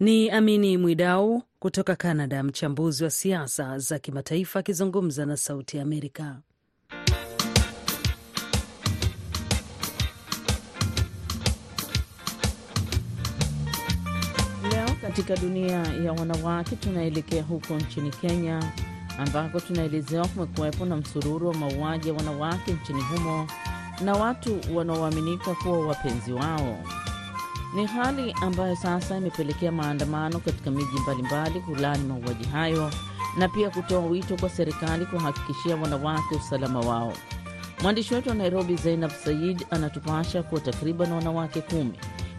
Ni 0.00 0.30
Amini 0.30 0.78
Mwidau 0.78 1.42
kutoka 1.58 1.96
Canada, 1.96 2.42
mchambuzi 2.42 3.04
wa 3.04 3.10
siasa 3.10 3.78
za 3.78 3.98
kimataifa 3.98 4.58
akizungumza 4.58 5.26
na 5.26 5.36
Sauti 5.36 5.76
ya 5.76 5.82
Amerika. 5.82 6.36
Leo 14.72 14.88
katika 15.02 15.36
dunia 15.36 15.76
ya 16.04 16.12
wanawake, 16.12 16.76
tunaelekea 16.76 17.42
huko 17.42 17.74
nchini 17.74 18.10
Kenya 18.10 18.72
ambako 19.18 19.60
tunaelezewa 19.60 20.28
kumekuwepo 20.28 20.84
na 20.84 20.96
msururu 20.96 21.48
wa 21.48 21.54
mauaji 21.54 22.08
ya 22.08 22.14
wanawake 22.14 22.72
nchini 22.72 23.02
humo 23.02 23.46
na 24.04 24.12
watu 24.12 24.60
wanaoaminika 24.74 25.54
kuwa 25.54 25.86
wapenzi 25.86 26.32
wao. 26.32 26.78
Ni 27.74 27.86
hali 27.86 28.34
ambayo 28.42 28.76
sasa 28.76 29.16
imepelekea 29.16 29.72
maandamano 29.72 30.38
katika 30.38 30.70
miji 30.70 30.98
mbalimbali 31.02 31.60
kulaani 31.60 32.04
mauaji 32.08 32.44
hayo 32.44 32.90
na 33.38 33.48
pia 33.48 33.70
kutoa 33.70 34.00
wito 34.00 34.36
kwa 34.36 34.50
serikali 34.50 35.06
kuhakikishia 35.06 35.76
wanawake 35.76 36.34
usalama 36.34 36.80
wao. 36.80 37.12
Mwandishi 37.82 38.14
wetu 38.14 38.28
wa 38.28 38.34
Nairobi, 38.34 38.76
Zainab 38.76 39.10
Sayid, 39.10 39.66
anatupasha 39.70 40.42
kuwa 40.42 40.60
takriban 40.60 41.12
wanawake 41.12 41.60
kumi 41.60 41.92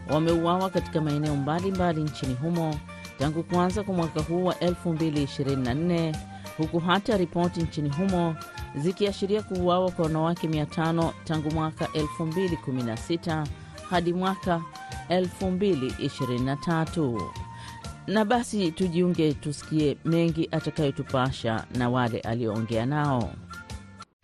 wameuawa 0.10 0.70
katika 0.70 1.02
maeneo 1.02 1.36
mbalimbali 1.36 2.04
nchini 2.04 2.34
humo 2.34 2.76
tangu 3.20 3.44
kuanza 3.44 3.84
kwa 3.84 3.94
mwaka 3.96 4.22
huu 4.22 4.44
wa 4.46 4.54
2024 4.54 6.16
huku 6.58 6.80
hata 6.80 7.18
ripoti 7.18 7.60
nchini 7.62 7.90
humo 7.90 8.36
zikiashiria 8.76 9.42
kuuawa 9.44 9.92
kwa 9.92 10.06
wanawake 10.06 10.48
500 10.48 11.12
tangu 11.24 11.52
mwaka 11.52 11.86
2016 11.86 13.46
hadi 13.90 14.14
mwaka 14.14 14.62
2023. 15.10 17.22
Na 18.08 18.26
basi 18.26 18.72
tujiunge 18.72 19.34
tusikie 19.34 19.98
mengi 20.06 20.48
atakayotupasha 20.52 21.66
na 21.78 21.90
wale 21.90 22.20
aliyoongea 22.20 22.86
nao. 22.86 23.30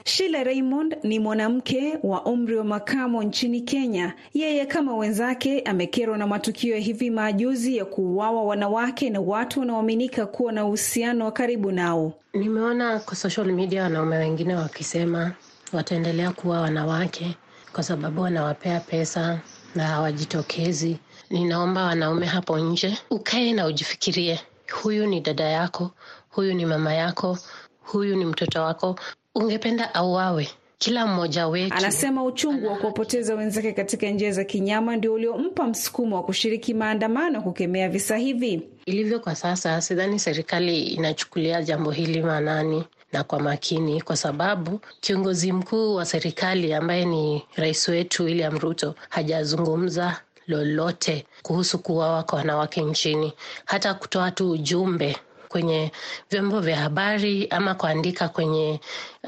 Sheila 0.05 0.43
Raymond 0.43 0.97
ni 1.03 1.19
mwanamke 1.19 1.97
wa 2.03 2.25
umri 2.25 2.55
wa 2.55 2.63
makamo 2.63 3.23
nchini 3.23 3.61
Kenya. 3.61 4.13
Yeye 4.33 4.65
kama 4.65 4.95
wenzake 4.97 5.61
amekerwa 5.61 6.17
na 6.17 6.27
matukio 6.27 6.73
ya 6.75 6.79
hivi 6.81 7.09
majuzi 7.09 7.77
ya 7.77 7.85
kuuawa 7.85 8.43
wanawake 8.43 9.09
na 9.09 9.21
watu 9.21 9.59
wanaoaminika 9.59 10.25
kuwa 10.25 10.51
na 10.51 10.65
uhusiano 10.65 11.25
wa 11.25 11.31
karibu 11.31 11.71
nao. 11.71 12.13
Nimeona 12.33 12.99
kwa 12.99 13.15
social 13.15 13.47
media 13.53 13.83
wanaume 13.83 14.17
wengine 14.17 14.55
wakisema 14.55 15.31
wataendelea 15.73 16.31
kuwa 16.31 16.61
wanawake 16.61 17.35
kwa 17.73 17.83
sababu 17.83 18.21
wanawapea 18.21 18.79
pesa 18.79 19.39
na 19.75 19.83
hawajitokezi. 19.87 20.97
Ninaomba 21.29 21.83
wanaume 21.83 22.25
hapo 22.25 22.59
nje 22.59 22.97
ukae 23.09 23.53
na 23.53 23.65
ujifikirie, 23.65 24.39
huyu 24.83 25.05
ni 25.07 25.21
dada 25.21 25.43
yako, 25.43 25.91
huyu 26.29 26.53
ni 26.53 26.65
mama 26.65 26.93
yako, 26.93 27.37
huyu 27.81 28.15
ni 28.15 28.25
mtoto 28.25 28.61
wako 28.63 28.95
ungependa 29.35 29.93
auawe? 29.95 30.49
Kila 30.77 31.07
mmoja 31.07 31.47
wetu 31.47 31.73
anasema 31.75 32.23
uchungu 32.23 32.67
wa 32.67 32.75
kuwapoteza 32.75 33.35
wenzake 33.35 33.73
katika 33.73 34.07
njia 34.09 34.31
za 34.31 34.43
kinyama 34.43 34.95
ndio 34.95 35.13
uliompa 35.13 35.63
msukumo 35.67 36.15
wa 36.15 36.23
kushiriki 36.23 36.73
maandamano 36.73 37.41
kukemea 37.41 37.89
visa 37.89 38.17
hivi. 38.17 38.61
Ilivyo 38.85 39.19
kwa 39.19 39.35
sasa, 39.35 39.81
sidhani 39.81 40.19
serikali 40.19 40.83
inachukulia 40.83 41.61
jambo 41.63 41.91
hili 41.91 42.21
maanani 42.21 42.83
na 43.13 43.23
kwa 43.23 43.39
makini, 43.39 44.01
kwa 44.01 44.17
sababu 44.17 44.79
kiongozi 45.01 45.51
mkuu 45.51 45.95
wa 45.95 46.05
serikali 46.05 46.73
ambaye 46.73 47.05
ni 47.05 47.43
rais 47.55 47.87
wetu 47.87 48.23
William 48.23 48.59
Ruto 48.59 48.95
hajazungumza 49.09 50.21
lolote 50.47 51.25
kuhusu 51.41 51.79
kuuawa 51.79 52.23
kwa 52.23 52.37
wanawake 52.37 52.81
nchini, 52.81 53.33
hata 53.65 53.93
kutoa 53.93 54.31
tu 54.31 54.51
ujumbe 54.51 55.17
kwenye 55.47 55.91
vyombo 56.31 56.59
vya 56.59 56.77
habari 56.77 57.47
ama 57.47 57.75
kuandika 57.75 58.29
kwenye 58.29 58.79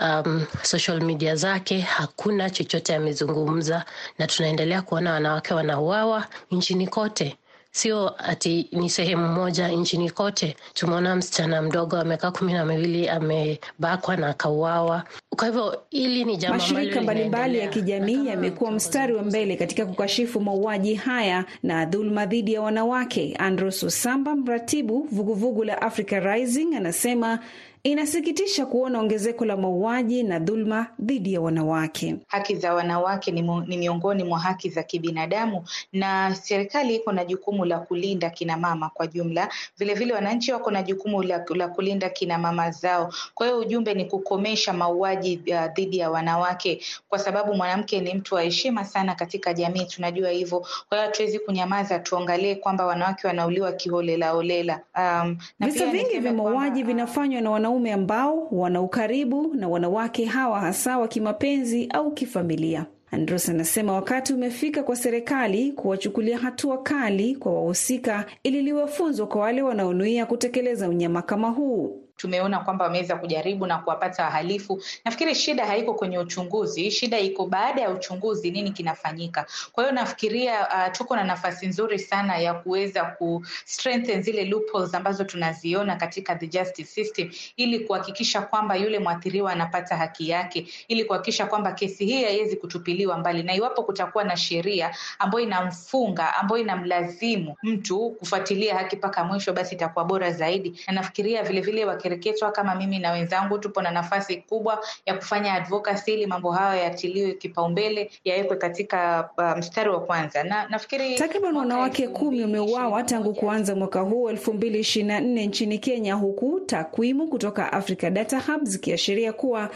um, 0.01 0.45
social 0.63 1.01
media 1.01 1.35
zake. 1.35 1.79
Hakuna 1.79 2.49
chochote 2.49 2.95
amezungumza, 2.95 3.85
na 4.17 4.27
tunaendelea 4.27 4.81
kuona 4.81 5.13
wanawake 5.13 5.53
wanauawa 5.53 6.27
nchini 6.51 6.87
kote, 6.87 7.37
sio 7.71 8.13
ati 8.29 8.69
ni 8.71 8.89
sehemu 8.89 9.27
moja, 9.27 9.67
nchini 9.67 10.09
kote. 10.09 10.55
Tumeona 10.73 11.15
msichana 11.15 11.61
mdogo 11.61 11.95
wa 11.95 12.03
miaka 12.05 12.31
kumi 12.31 12.53
na 12.53 12.65
miwili 12.65 13.09
amebakwa 13.09 14.17
na 14.17 14.27
akauawa. 14.27 15.03
Kwa 15.35 15.47
hivyo 15.47 15.81
hili 15.89 16.25
ni 16.25 16.37
jambo 16.37 16.57
mashirika 16.57 17.01
mbalimbali 17.01 17.59
ya 17.59 17.67
kijamii 17.67 18.27
yamekuwa 18.27 18.71
mstari 18.71 19.13
wa 19.15 19.23
mbele 19.23 19.55
katika 19.55 19.85
kukashifu 19.85 20.41
mauaji 20.41 20.95
haya 20.95 21.45
na 21.63 21.85
dhuluma 21.85 22.25
dhidi 22.25 22.53
ya 22.53 22.61
wanawake. 22.61 23.35
Andros 23.39 23.79
Susamba, 23.79 24.35
mratibu 24.35 25.07
vuguvugu 25.11 25.63
la 25.63 25.81
Africa 25.81 26.11
Rising, 26.23 26.75
anasema 26.75 27.39
inasikitisha 27.83 28.65
kuona 28.65 28.99
ongezeko 28.99 29.45
la 29.45 29.57
mauaji 29.57 30.23
na 30.23 30.39
dhuluma 30.39 30.87
dhidi 30.99 31.33
ya 31.33 31.41
wanawake. 31.41 32.15
Haki 32.27 32.55
za 32.55 32.73
wanawake 32.73 33.31
ni, 33.31 33.41
mu, 33.41 33.61
ni 33.61 33.77
miongoni 33.77 34.23
mwa 34.23 34.39
haki 34.39 34.69
za 34.69 34.83
kibinadamu 34.83 35.63
na 35.93 36.35
serikali 36.35 36.95
iko 36.95 37.11
na 37.11 37.25
jukumu 37.25 37.65
la 37.65 37.79
kulinda 37.79 38.29
kina 38.29 38.57
mama 38.57 38.89
kwa 38.89 39.07
jumla. 39.07 39.49
Vilevile 39.77 40.13
wananchi 40.13 40.51
wako 40.51 40.71
na 40.71 40.83
jukumu 40.83 41.23
la, 41.23 41.45
la 41.55 41.67
kulinda 41.67 42.09
kina 42.09 42.37
mama 42.37 42.71
zao. 42.71 43.13
Kwa 43.33 43.45
hiyo 43.47 43.59
ujumbe 43.59 43.93
ni 43.93 44.05
kukomesha 44.05 44.73
mauaji 44.73 45.41
uh, 45.47 45.65
dhidi 45.75 45.97
ya 45.97 46.11
wanawake, 46.11 46.81
kwa 47.09 47.19
sababu 47.19 47.53
mwanamke 47.53 47.99
ni 48.01 48.13
mtu 48.13 48.35
wa 48.35 48.41
heshima 48.41 48.85
sana 48.85 49.15
katika 49.15 49.53
jamii, 49.53 49.85
tunajua 49.85 50.29
hivyo. 50.29 50.59
Kwa 50.59 50.97
hiyo 50.97 51.01
hatuwezi 51.09 51.39
kunyamaza, 51.39 51.99
tuangalie 51.99 52.55
kwamba 52.55 52.85
wanawake 52.85 53.27
wanauliwa 53.27 53.71
kiholelaholela. 53.71 54.79
Um, 54.97 55.37
visa 55.59 55.85
vingi 55.85 56.19
vya 56.19 56.33
mauaji 56.33 56.83
vinafanywa 56.83 57.41
na 57.41 57.51
wanaume 57.69 57.93
ambao 57.93 58.47
wana 58.51 58.81
ukaribu 58.81 59.53
na 59.55 59.67
wanawake 59.69 60.25
hawa 60.25 60.59
hasa 60.59 60.97
wa 60.97 61.07
kimapenzi 61.07 61.87
au 61.93 62.11
kifamilia. 62.11 62.85
Andros 63.11 63.49
anasema 63.49 63.93
wakati 63.93 64.33
umefika 64.33 64.83
kwa 64.83 64.95
serikali 64.95 65.71
kuwachukulia 65.71 66.37
hatua 66.37 66.77
kali 66.77 67.35
kwa 67.35 67.53
wahusika 67.53 68.25
ili 68.43 68.61
liwe 68.61 68.87
funzo 68.87 69.27
kwa 69.27 69.41
wale 69.41 69.61
wanaonuia 69.61 70.25
kutekeleza 70.25 70.89
unyama 70.89 71.21
kama 71.21 71.49
huu. 71.49 72.01
Tumeona 72.19 72.59
kwamba 72.59 72.85
wameweza 72.85 73.15
kujaribu 73.15 73.65
na 73.67 73.77
kuwapata 73.77 74.23
wahalifu. 74.23 74.81
Nafikiri 75.05 75.35
shida 75.35 75.65
haiko 75.65 75.93
kwenye 75.93 76.19
uchunguzi, 76.19 76.91
shida 76.91 77.19
iko 77.19 77.45
baada 77.45 77.81
ya 77.81 77.89
uchunguzi, 77.89 78.51
nini 78.51 78.71
kinafanyika. 78.71 79.45
Kwa 79.71 79.83
hiyo 79.83 79.95
nafikiria 79.95 80.67
uh, 80.67 80.91
tuko 80.91 81.15
na 81.15 81.23
nafasi 81.23 81.67
nzuri 81.67 81.99
sana 81.99 82.37
ya 82.37 82.53
kuweza 82.53 83.03
ku 83.05 83.45
strengthen 83.65 84.21
zile 84.23 84.45
loopholes 84.45 84.93
ambazo 84.95 85.23
tunaziona 85.23 85.95
katika 85.95 86.35
the 86.35 86.47
justice 86.47 86.89
system, 86.89 87.31
ili 87.57 87.79
kuhakikisha 87.79 88.41
kwamba 88.41 88.75
yule 88.75 88.99
mwathiriwa 88.99 89.51
anapata 89.51 89.97
haki 89.97 90.29
yake, 90.29 90.67
ili 90.87 91.05
kuhakikisha 91.05 91.45
kwamba 91.45 91.71
kesi 91.71 92.05
hii 92.05 92.23
haiwezi 92.23 92.55
kutupiliwa 92.55 93.17
mbali, 93.17 93.43
na 93.43 93.55
iwapo 93.55 93.83
kutakuwa 93.83 94.23
na 94.23 94.37
sheria 94.37 94.95
ambayo 95.19 95.43
inamfunga, 95.43 96.35
ambayo 96.35 96.61
inamlazimu 96.61 97.55
mtu 97.63 98.09
kufuatilia 98.09 98.75
haki 98.77 98.95
mpaka 98.95 99.23
mwisho, 99.23 99.53
basi 99.53 99.75
itakuwa 99.75 100.05
bora 100.05 100.31
zaidi. 100.31 100.79
Na 100.87 100.93
nafikiria 100.93 101.43
vilevile 101.43 101.85
wakereketwa 102.09 102.51
kama 102.51 102.75
mimi 102.75 102.99
na 102.99 103.11
wenzangu. 103.11 103.57
Tupo 103.59 103.81
na 103.81 103.91
nafasi 103.91 104.37
kubwa 104.37 104.85
ya 105.05 105.13
kufanya 105.15 105.53
advocacy 105.53 106.13
ili 106.13 106.25
mambo 106.25 106.51
hayo 106.51 106.81
yatiliwe 106.83 107.33
kipaumbele, 107.33 108.11
yawekwe 108.23 108.57
katika 108.57 109.29
uh, 109.37 109.57
mstari 109.57 109.89
wa 109.89 109.99
kwanza, 109.99 110.43
na 110.43 110.67
nafikiri 110.69 111.15
takriban 111.15 111.55
wanawake 111.55 112.07
kumi 112.07 112.41
wameuawa 112.41 113.03
tangu 113.03 113.33
kuanza 113.33 113.75
mwaka 113.75 113.99
huu 114.01 114.29
elfu 114.29 114.53
mbili 114.53 114.79
ishirini 114.79 115.07
na 115.13 115.19
nne 115.19 115.47
nchini 115.47 115.79
Kenya, 115.79 116.13
huku 116.13 116.59
takwimu 116.59 117.27
kutoka 117.27 117.73
Africa 117.73 118.09
Data 118.09 118.39
Hub 118.39 118.63
zikiashiria 118.63 119.33
kuwa 119.33 119.69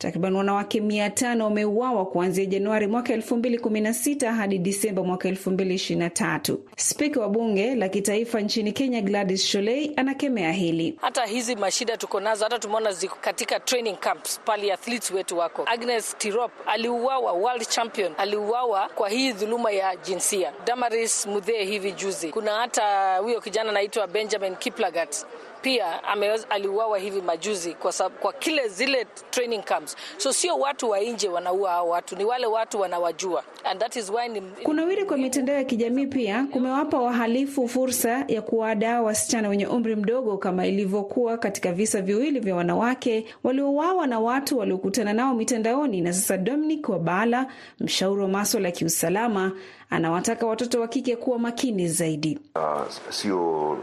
takriban 0.00 0.36
wanawake 0.36 0.80
mia 0.80 1.10
tano 1.10 1.44
wameuawa 1.44 2.06
kuanzia 2.06 2.44
Januari 2.46 2.86
mwaka 2.86 3.12
elfu 3.12 3.36
mbili 3.36 3.58
kumi 3.58 3.80
na 3.80 3.94
sita 3.94 4.32
hadi 4.32 4.58
Disemba 4.58 5.02
mwaka 5.04 5.28
elfu 5.28 5.50
mbili 5.50 5.74
ishirini 5.74 6.04
na 6.04 6.10
tatu. 6.10 6.60
Spika 6.76 7.20
wa 7.20 7.28
bunge 7.28 7.74
la 7.74 7.88
kitaifa 7.88 8.40
nchini 8.40 8.72
Kenya 8.72 9.00
Gladys 9.02 9.44
Sholei 9.46 9.92
anakemea 9.96 10.52
hili. 10.52 10.98
Hata 11.00 11.26
hizi 11.26 11.56
mashida 11.56 11.96
tuko 11.96 12.20
nazo, 12.20 12.44
hata 12.44 12.58
tumeona 12.58 12.92
ziko 12.92 13.16
katika 13.20 13.60
training 13.60 13.96
camps 13.96 14.40
pale 14.44 14.72
athletes 14.72 15.10
wetu 15.10 15.38
wako. 15.38 15.62
Agnes 15.66 16.16
Tirop 16.18 16.50
aliuawa, 16.66 17.32
world 17.32 17.68
champion 17.68 18.12
aliuawa 18.18 18.88
kwa 18.94 19.08
hii 19.08 19.32
dhuluma 19.32 19.70
ya 19.70 19.96
jinsia. 19.96 20.52
Damaris 20.66 21.26
Mudhee 21.26 21.64
hivi 21.64 21.92
juzi. 21.92 22.28
Kuna 22.28 22.50
hata 22.54 23.16
huyo 23.16 23.40
kijana 23.40 23.70
anaitwa 23.70 24.06
Benjamin 24.06 24.56
Kiplagat 24.56 25.26
pia 25.62 26.04
aliuawa 26.50 26.98
hivi 26.98 27.20
majuzi 27.22 27.74
kwa, 27.74 27.92
sababu, 27.92 28.16
kwa 28.16 28.32
kile 28.32 28.68
zile 28.68 29.06
training 29.30 29.62
camps. 29.62 29.96
So 30.16 30.32
sio 30.32 30.56
watu 30.58 30.90
wa 30.90 31.00
nje 31.00 31.28
wanaua 31.28 31.70
hao 31.70 31.88
watu, 31.88 32.16
ni 32.16 32.24
wale 32.24 32.46
watu 32.46 32.80
wanawajua. 32.80 33.42
And 33.64 33.80
that 33.80 33.96
is 33.96 34.10
why 34.10 34.28
ni... 34.28 34.40
kunawiri 34.40 35.04
kwa 35.04 35.16
mitandao 35.16 35.56
ya 35.56 35.64
kijamii 35.64 36.06
pia 36.06 36.44
kumewapa 36.52 36.98
wahalifu 37.00 37.68
fursa 37.68 38.24
ya 38.28 38.42
kuwadaa 38.42 39.02
wasichana 39.02 39.48
wenye 39.48 39.66
umri 39.66 39.96
mdogo 39.96 40.38
kama 40.38 40.66
ilivyokuwa 40.66 41.38
katika 41.38 41.72
visa 41.72 42.02
viwili 42.02 42.40
vya 42.40 42.54
wanawake 42.56 43.26
waliouawa 43.44 44.06
na 44.06 44.20
watu 44.20 44.58
waliokutana 44.58 45.12
nao 45.12 45.34
mitandaoni. 45.34 46.00
Na 46.00 46.12
sasa 46.12 46.36
Dominic 46.36 46.88
Wabala, 46.88 47.46
mshauri 47.80 48.22
wa 48.22 48.28
maswala 48.28 48.68
ya 48.68 48.72
kiusalama, 48.72 49.52
anawataka 49.90 50.46
watoto 50.46 50.80
wa 50.80 50.88
kike 50.88 51.16
kuwa 51.16 51.38
makini 51.38 51.88
zaidi. 51.88 52.38
Uh, 52.54 52.88
sio 53.10 53.78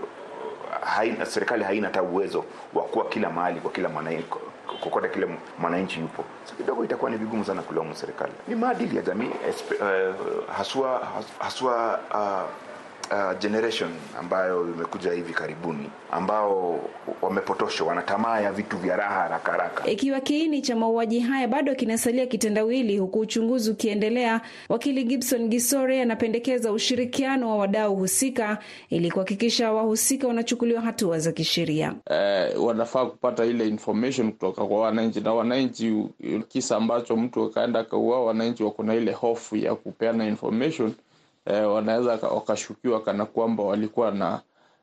haina, 0.86 1.26
serikali 1.26 1.64
haina 1.64 1.88
hata 1.88 2.02
uwezo 2.04 2.46
wa 2.74 2.84
kuwa 2.84 3.06
kila 3.06 3.30
mahali 3.30 3.60
kwa 3.60 3.72
kila 3.72 3.90
mwananchi 3.90 4.26
kokote 4.84 5.10
kile 5.10 5.28
mwananchi 5.60 6.00
yupo, 6.00 6.24
so 6.46 6.56
kidogo 6.56 6.84
itakuwa 6.84 7.12
ni 7.12 7.18
vigumu 7.18 7.46
sana 7.46 7.62
kulaumu 7.62 7.96
serikali. 7.96 8.32
Ni 8.48 8.56
maadili 8.56 8.96
ya 8.98 9.02
jamii 9.04 9.30
uh, 9.30 10.54
haswa 10.58 11.08
haswa 11.40 12.00
uh, 12.14 12.67
uh, 13.12 13.40
generation 13.40 13.90
ambayo 14.20 14.62
imekuja 14.76 15.12
hivi 15.12 15.34
karibuni 15.34 15.90
ambao 16.12 16.80
wamepotoshwa, 17.22 17.88
wana 17.88 18.02
tamaa 18.02 18.40
ya 18.40 18.52
vitu 18.52 18.78
vya 18.78 18.96
raha 18.96 19.14
haraka 19.16 19.52
haraka. 19.52 19.88
Ikiwa 19.90 20.20
kiini 20.20 20.62
cha 20.62 20.76
mauaji 20.76 21.20
haya 21.20 21.48
bado 21.48 21.76
kinasalia 21.76 22.26
kitendawili, 22.26 22.98
huku 22.98 23.20
uchunguzi 23.20 23.72
ukiendelea, 23.72 24.42
wakili 24.70 25.04
Gibson 25.04 25.48
Gisore 25.48 26.02
anapendekeza 26.02 26.72
ushirikiano 26.72 27.50
wa 27.50 27.58
wadau 27.58 27.96
husika 27.96 28.58
ili 28.90 29.12
kuhakikisha 29.12 29.72
wahusika 29.72 30.28
wanachukuliwa 30.28 30.82
hatua 30.82 31.20
za 31.20 31.32
kisheria. 31.32 31.94
Eh, 32.12 32.64
wanafaa 32.64 33.06
kupata 33.06 33.46
ile 33.46 33.68
information 33.68 34.32
kutoka 34.32 34.66
kwa 34.66 34.80
wananchi, 34.82 35.20
na 35.22 35.34
wananchi, 35.34 36.04
kisa 36.48 36.76
ambacho 36.78 37.16
mtu 37.16 37.44
akaenda 37.44 37.80
akauawa, 37.80 38.26
wananchi 38.26 38.64
wako 38.64 38.84
na 38.84 38.96
ile 38.96 39.12
hofu 39.12 39.56
ya 39.56 39.76
kupeana 39.76 40.28
information 40.28 40.94
eh, 41.50 41.72
wanaweza 41.74 42.12
wakashukiwa 42.12 43.04
kana 43.04 43.26
kwamba 43.26 43.64
walikuwa 43.64 44.12
na 44.12 44.42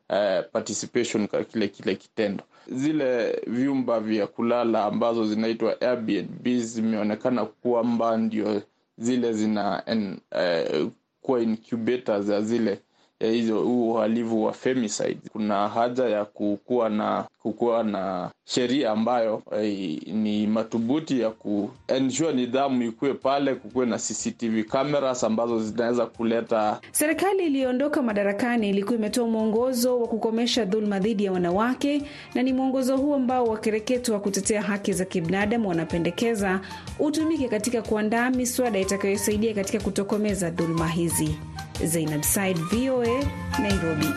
eh, 0.09 0.43
participation 0.51 1.27
kwa 1.27 1.43
kile 1.43 1.67
kile 1.67 1.95
kitendo. 1.95 2.43
Zile 2.71 3.41
vyumba 3.47 3.99
vya 3.99 4.27
kulala 4.27 4.85
ambazo 4.85 5.25
zinaitwa 5.25 5.81
Airbnb 5.81 6.47
zimeonekana 6.57 7.45
kwamba 7.45 8.17
ndio 8.17 8.61
zile 8.97 9.33
zina 9.33 9.83
en, 9.85 10.17
eh, 10.31 10.87
kuwa 11.21 11.41
incubators 11.41 12.29
ya 12.29 12.41
zile 12.41 12.79
ya 13.19 13.29
hizo 13.31 13.59
huu 13.59 13.91
uhalifu 13.91 14.43
wa 14.43 14.53
femicide. 14.53 15.17
Kuna 15.31 15.67
haja 15.69 16.03
ya 16.03 16.25
kukuwa 16.25 16.89
na 16.89 17.25
kukuwa 17.41 17.83
na 17.83 18.29
sheria 18.45 18.91
ambayo 18.91 19.41
eh, 19.61 19.99
ni 20.07 20.47
madhubuti 20.47 21.19
ya 21.21 21.29
kuensure 21.29 22.33
nidhamu 22.33 22.83
ikuwe 22.83 23.13
pale, 23.13 23.55
kukuwe 23.55 23.85
na 23.85 23.97
CCTV 23.97 24.63
cameras 24.63 25.23
ambazo 25.23 25.59
zinaweza 25.63 26.05
kuleta. 26.05 26.79
Serikali 26.91 27.45
iliyoondoka 27.45 28.01
madarakani 28.01 28.69
ilikuwa 28.69 28.95
imetoa 28.97 29.27
mwongozo 29.27 29.99
wa 29.99 30.07
kukomesha 30.07 30.65
dhuluma 30.65 30.99
dhidi 30.99 31.25
ya 31.25 31.31
wanawake, 31.31 32.01
na 32.35 32.43
ni 32.43 32.53
mwongozo 32.53 32.97
huu 32.97 33.13
ambao 33.15 33.45
wakereketo 33.45 34.13
wa 34.13 34.19
kutetea 34.19 34.61
haki 34.61 34.93
za 34.93 35.05
kibinadamu 35.05 35.69
wanapendekeza 35.69 36.61
utumike 36.99 37.47
katika 37.47 37.81
kuandaa 37.81 38.29
miswada 38.29 38.79
itakayosaidia 38.79 39.53
katika 39.53 39.83
kutokomeza 39.83 40.49
dhuluma 40.49 40.87
hizi. 40.87 41.35
Zainab 41.83 42.23
Said, 42.23 42.57
VOA, 42.57 43.23
Nairobi. 43.59 44.07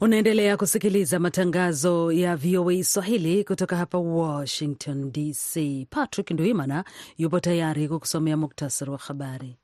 Unaendelea 0.00 0.56
kusikiliza 0.56 1.18
matangazo 1.18 2.12
ya 2.12 2.36
VOA 2.36 2.84
Swahili 2.84 3.44
kutoka 3.44 3.76
hapa 3.76 3.98
Washington 3.98 5.12
DC. 5.12 5.60
Patrick 5.90 6.30
Nduimana 6.30 6.84
yupo 7.18 7.40
tayari 7.40 7.88
kukusomea 7.88 8.36
muktasari 8.36 8.90
wa 8.90 8.98
habari. 8.98 9.56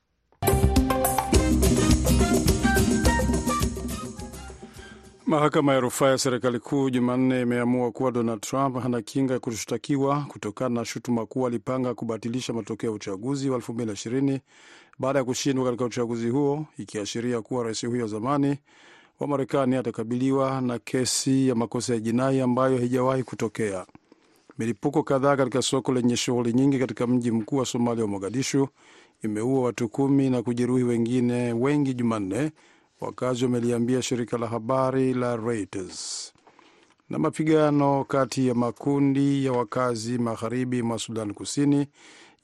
Mahakama 5.35 5.73
ya 5.75 5.81
rufaa 5.81 6.09
ya 6.11 6.19
serikali 6.19 6.59
kuu 6.59 6.91
Jumanne 6.91 7.41
imeamua 7.41 7.91
kuwa 7.93 8.11
Donald 8.13 8.41
Trump 8.41 8.77
hana 8.83 9.03
kinga 9.03 9.35
ya 9.35 9.41
kushtakiwa 9.41 10.21
kutokana 10.29 10.75
na 10.75 10.85
shutuma 10.85 11.27
kuwa 11.27 11.49
alipanga 11.49 11.95
kubatilisha 11.95 12.53
matokeo 12.53 12.91
ya 12.91 12.97
uchaguzi 12.97 13.51
wa 13.51 13.59
2020 13.59 14.39
baada 14.99 15.19
ya 15.19 15.25
kushindwa 15.25 15.65
katika 15.65 15.85
uchaguzi 15.85 16.29
huo, 16.29 16.67
ikiashiria 16.79 17.43
kuwa 17.43 17.65
rais 17.65 17.87
huyo 17.87 18.07
zamani 18.07 18.59
wa 19.21 19.27
Marekani 19.27 19.77
atakabiliwa 19.77 20.61
na 20.61 20.79
kesi 20.79 21.49
ya 21.49 21.55
makosa 21.55 21.95
ya 21.95 22.01
jinai 22.01 22.41
ambayo 22.41 22.79
haijawahi 22.79 23.23
kutokea. 23.23 23.87
Milipuko 24.59 25.03
kadhaa 25.03 25.37
katika 25.37 25.63
soko 25.63 25.93
lenye 25.93 26.17
shughuli 26.17 26.53
nyingi 26.53 26.79
katika 26.79 27.07
mji 27.07 27.31
mkuu 27.31 27.57
wa 27.57 27.67
Somalia 27.67 28.05
wa 28.05 28.11
Mogadishu 28.11 28.69
imeua 29.23 29.61
watu 29.65 29.89
kumi 29.89 30.31
na 30.31 30.43
kujeruhi 30.43 30.83
wengine 30.85 31.53
wengi 31.53 31.95
Jumanne, 31.95 32.51
wakazi 33.01 33.45
wameliambia 33.45 34.03
shirika 34.03 34.39
la 34.39 34.47
habari 34.47 35.15
la 35.15 35.37
Reuters. 35.37 36.33
Na 37.11 37.19
mapigano 37.19 38.05
kati 38.05 38.49
ya 38.49 38.55
makundi 38.55 39.45
ya 39.45 39.53
wakazi 39.53 40.19
magharibi 40.19 40.83
mwa 40.83 40.99
Sudan 40.99 41.35
Kusini 41.35 41.87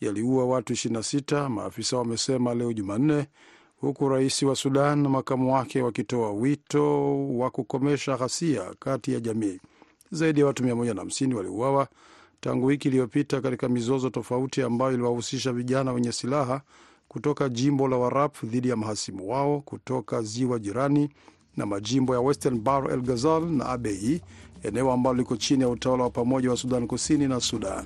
yaliua 0.00 0.44
watu 0.46 0.72
26, 0.72 1.48
maafisa 1.48 1.96
wamesema 1.96 2.54
leo 2.54 2.72
Jumanne, 2.72 3.26
huku 3.76 4.08
rais 4.08 4.42
wa 4.42 4.56
Sudan 4.56 5.02
na 5.02 5.08
makamu 5.08 5.54
wake 5.54 5.82
wakitoa 5.82 6.32
wito 6.32 7.26
wa 7.38 7.50
kukomesha 7.50 8.16
ghasia 8.16 8.74
kati 8.78 9.12
ya 9.12 9.20
jamii. 9.20 9.60
Zaidi 10.10 10.40
ya 10.40 10.46
watu 10.46 10.62
150 10.64 11.34
waliuawa 11.34 11.88
tangu 12.40 12.66
wiki 12.66 12.88
iliyopita 12.88 13.40
katika 13.40 13.68
mizozo 13.68 14.10
tofauti 14.10 14.62
ambayo 14.62 14.92
iliwahusisha 14.92 15.52
vijana 15.52 15.92
wenye 15.92 16.12
silaha 16.12 16.62
kutoka 17.12 17.48
jimbo 17.48 17.88
la 17.88 17.96
Warap 17.96 18.44
dhidi 18.44 18.68
ya 18.68 18.76
mahasimu 18.76 19.30
wao 19.30 19.60
kutoka 19.60 20.22
ziwa 20.22 20.58
jirani 20.58 21.10
na 21.56 21.66
majimbo 21.66 22.14
ya 22.14 22.20
Western 22.20 22.58
bar 22.60 22.92
el 22.92 23.00
Ghazal 23.00 23.42
na 23.50 23.66
Abei, 23.66 24.20
eneo 24.62 24.92
ambalo 24.92 25.16
liko 25.16 25.36
chini 25.36 25.62
ya 25.62 25.68
utawala 25.68 26.04
wa 26.04 26.10
pamoja 26.10 26.50
wa 26.50 26.56
Sudan 26.56 26.86
Kusini 26.86 27.28
na 27.28 27.40
Sudan. 27.40 27.84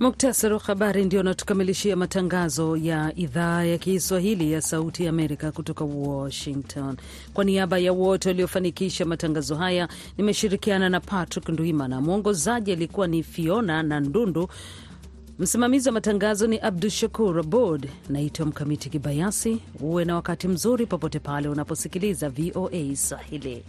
Muktasari 0.00 0.54
wa 0.54 0.60
habari 0.60 1.04
ndio 1.04 1.20
unatukamilishia 1.20 1.96
matangazo 1.96 2.76
ya 2.76 3.12
idhaa 3.16 3.64
ya 3.64 3.78
Kiswahili 3.78 4.52
ya 4.52 4.60
Sauti 4.62 5.04
ya 5.04 5.10
Amerika 5.10 5.52
kutoka 5.52 5.84
Washington. 5.84 6.96
Kwa 7.34 7.44
niaba 7.44 7.78
ya 7.78 7.92
wote 7.92 8.28
waliofanikisha 8.28 9.04
matangazo 9.04 9.54
haya, 9.54 9.88
nimeshirikiana 10.18 10.88
na 10.88 11.00
Patrick 11.00 11.48
Ndwimana. 11.48 12.00
Mwongozaji 12.00 12.72
alikuwa 12.72 13.06
ni 13.06 13.22
Fiona 13.22 13.82
na 13.82 14.00
Ndundu. 14.00 14.48
Msimamizi 15.38 15.88
wa 15.88 15.92
matangazo 15.92 16.46
ni 16.46 16.58
Abdu 16.58 16.90
Shakur 16.90 17.40
Abod. 17.40 17.88
Naitwa 18.08 18.46
Mkamiti 18.46 18.90
Kibayasi. 18.90 19.58
Uwe 19.80 20.04
na 20.04 20.14
wakati 20.14 20.48
mzuri 20.48 20.86
popote 20.86 21.18
pale 21.18 21.48
unaposikiliza 21.48 22.28
VOA 22.30 22.96
Swahili. 22.96 23.64